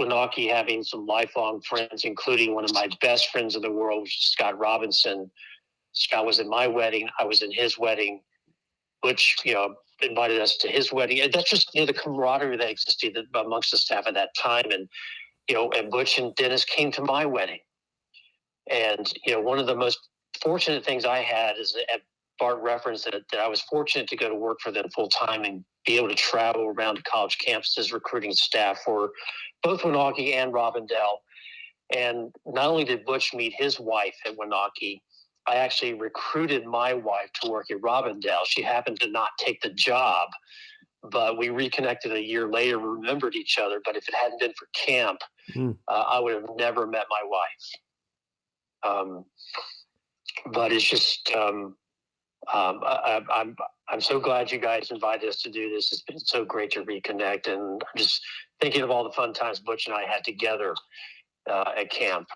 [0.00, 4.58] Winaukee having some lifelong friends, including one of my best friends in the world, Scott
[4.58, 5.30] Robinson.
[5.92, 7.08] Scott was at my wedding.
[7.18, 8.22] I was in his wedding.
[9.02, 11.20] Butch, you know, invited us to his wedding.
[11.20, 14.70] And that's just you know the camaraderie that existed amongst the staff at that time.
[14.70, 14.88] And
[15.48, 17.60] you know, and Butch and Dennis came to my wedding.
[18.70, 19.98] And you know, one of the most
[20.42, 22.00] fortunate things I had is that
[22.40, 25.44] Bart referenced that, that I was fortunate to go to work for them full time
[25.44, 29.10] and be able to travel around to college campuses recruiting staff for
[29.62, 31.18] both Winaukee and Robindel.
[31.94, 35.00] And not only did Butch meet his wife at Winaukee,
[35.46, 38.44] I actually recruited my wife to work at Robindel.
[38.46, 40.28] She happened to not take the job,
[41.10, 43.80] but we reconnected a year later, remembered each other.
[43.84, 45.20] But if it hadn't been for camp,
[45.54, 45.76] Mm.
[45.88, 47.66] uh, I would have never met my wife.
[48.82, 49.24] Um,
[50.52, 51.76] but it's just, um,
[52.52, 53.56] um, I, I, I'm
[53.88, 55.92] I'm so glad you guys invited us to do this.
[55.92, 58.20] It's been so great to reconnect, and I'm just
[58.60, 60.74] thinking of all the fun times Butch and I had together
[61.50, 62.28] uh, at camp.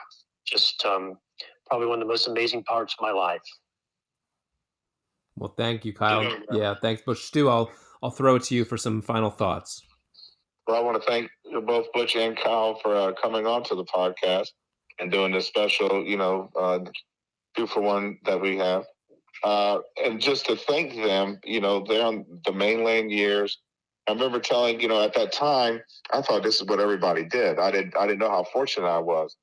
[0.47, 1.16] Just um,
[1.66, 3.40] probably one of the most amazing parts of my life.
[5.36, 6.22] Well, thank you, Kyle.
[6.22, 6.39] Yeah.
[6.52, 7.22] Yeah, thanks, Butch.
[7.22, 7.70] Stu, I'll
[8.02, 9.82] I'll throw it to you for some final thoughts.
[10.66, 11.31] Well, I want to thank
[11.66, 14.48] both Butch and Kyle for uh, coming on to the podcast
[14.98, 16.78] and doing this special, you know, uh,
[17.56, 18.85] two for one that we have.
[19.45, 23.59] Uh, and just to thank them, you know, they're on the mainland years.
[24.09, 27.59] I remember telling, you know, at that time, I thought this is what everybody did.
[27.59, 29.37] I didn't, I didn't know how fortunate I was.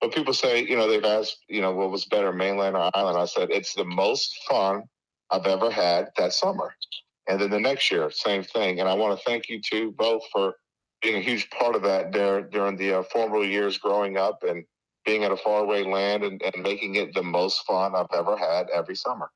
[0.00, 3.18] But people say, you know, they've asked, you know, what was better, mainland or island?
[3.18, 4.84] I said, it's the most fun
[5.30, 6.74] I've ever had that summer.
[7.28, 8.80] And then the next year, same thing.
[8.80, 10.54] And I want to thank you two both for
[11.02, 14.64] being a huge part of that there during the uh, formative years growing up and
[15.04, 18.68] being at a faraway land and, and making it the most fun I've ever had
[18.70, 19.30] every summer.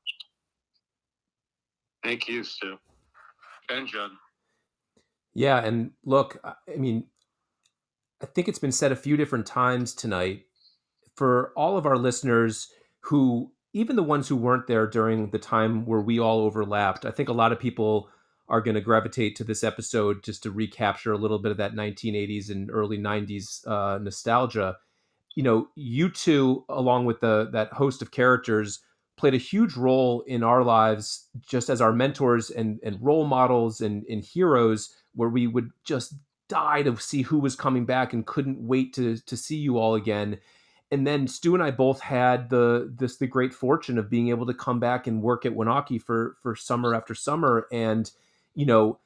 [2.03, 2.77] Thank you, Stu.
[3.69, 4.11] And John.
[5.33, 7.05] Yeah, and look, I I mean,
[8.21, 10.45] I think it's been said a few different times tonight
[11.15, 12.71] for all of our listeners
[13.01, 17.05] who, even the ones who weren't there during the time where we all overlapped.
[17.05, 18.09] I think a lot of people
[18.49, 21.73] are going to gravitate to this episode just to recapture a little bit of that
[21.73, 24.77] 1980s and early 90s uh, nostalgia.
[25.37, 28.79] You know, you two, along with the that host of characters,
[29.17, 33.81] played a huge role in our lives just as our mentors and, and role models
[33.81, 36.15] and, and heroes where we would just
[36.49, 39.93] die to see who was coming back and couldn't wait to to see you all
[39.93, 40.39] again.
[40.89, 44.47] And then Stu and I both had the this the great fortune of being able
[44.47, 47.67] to come back and work at Winaukee for for summer after summer.
[47.71, 48.09] And
[48.55, 48.97] you know,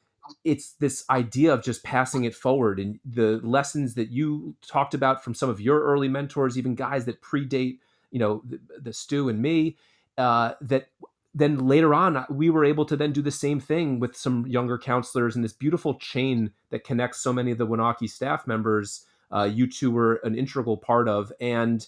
[0.44, 5.22] it's this idea of just passing it forward and the lessons that you talked about
[5.22, 7.78] from some of your early mentors, even guys that predate,
[8.10, 9.76] you know, the, the Stu and me,
[10.18, 10.88] uh, that
[11.34, 14.78] then later on we were able to then do the same thing with some younger
[14.78, 19.44] counselors and this beautiful chain that connects so many of the Winaukee staff members uh,
[19.44, 21.32] you two were an integral part of.
[21.40, 21.86] And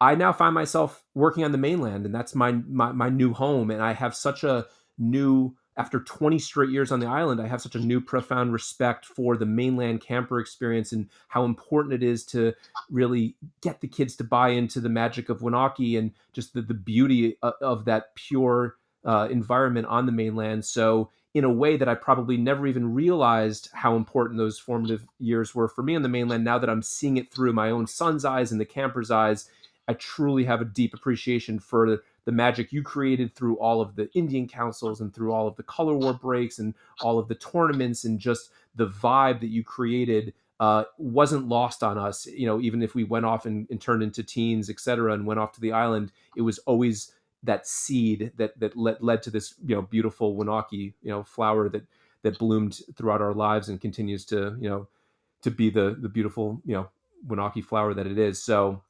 [0.00, 3.70] i now find myself working on the mainland and that's my, my my new home.
[3.70, 4.66] And i have such a
[4.98, 9.06] new after 20 straight years on the island i have such a new profound respect
[9.06, 12.52] for the mainland camper experience and how important it is to
[12.90, 16.74] really get the kids to buy into the magic of Winaukee and just the, the
[16.74, 20.64] beauty of, of that pure uh, environment on the mainland.
[20.64, 25.54] So, in a way that I probably never even realized how important those formative years
[25.54, 28.24] were for me on the mainland, now that I'm seeing it through my own son's
[28.24, 29.48] eyes and the camper's eyes,
[29.86, 34.08] I truly have a deep appreciation for the, magic you created through all of the
[34.12, 38.04] Indian councils and through all of the color war breaks and all of the tournaments
[38.04, 42.26] and just the vibe that you created uh, wasn't lost on us.
[42.26, 45.26] You know, even if we went off and, and turned into teens, et cetera, and
[45.26, 49.30] went off to the island, it was always that seed that that led, led to
[49.30, 51.86] this you know beautiful Winaukee you know flower that
[52.22, 54.88] that bloomed throughout our lives and continues to you know
[55.42, 56.88] to be the the beautiful you know
[57.26, 58.42] Winaukee flower that it is.
[58.42, 58.82] So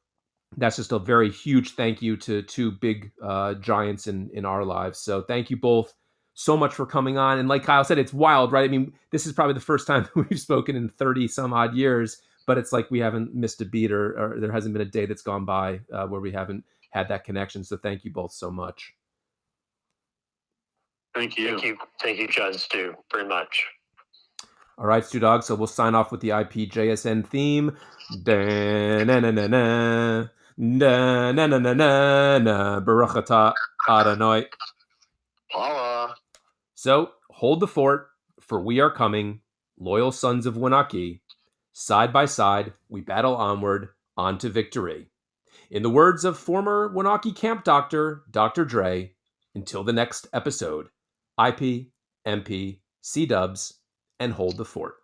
[0.57, 4.65] that's just a very huge thank you to two big uh, giants in in our
[4.65, 4.99] lives.
[4.99, 5.93] So thank you both
[6.33, 7.37] so much for coming on.
[7.37, 8.63] And like Kyle said, it's wild, right?
[8.63, 12.21] I mean, this is probably the first time we've spoken in 30 some odd years,
[12.47, 15.05] but it's like we haven't missed a beat or, or there hasn't been a day
[15.05, 17.63] that's gone by uh, where we haven't had that connection.
[17.63, 18.93] So thank you both so much.
[21.13, 21.49] Thank you.
[21.49, 23.65] Thank you, thank you, John Stu, very much.
[24.77, 25.43] All right, Stu Dog.
[25.43, 27.75] So we'll sign off with the IPJSN theme.
[28.23, 30.27] Da-na-na-na-na.
[30.59, 32.81] Da-na-na-na-na.
[32.81, 33.53] Baruch atah
[33.87, 34.45] Adonai.
[35.49, 36.15] Paula.
[36.75, 38.09] So hold the fort,
[38.41, 39.39] for we are coming,
[39.79, 41.21] loyal sons of Winaukee.
[41.71, 45.07] Side by side, we battle onward, on to victory.
[45.71, 48.65] In the words of former Winaukee camp doctor, Dr.
[48.65, 49.13] Dre,
[49.55, 50.87] until the next episode,
[51.39, 51.87] IP,
[52.27, 53.75] MP, C dubs,
[54.19, 54.95] and hold the fort.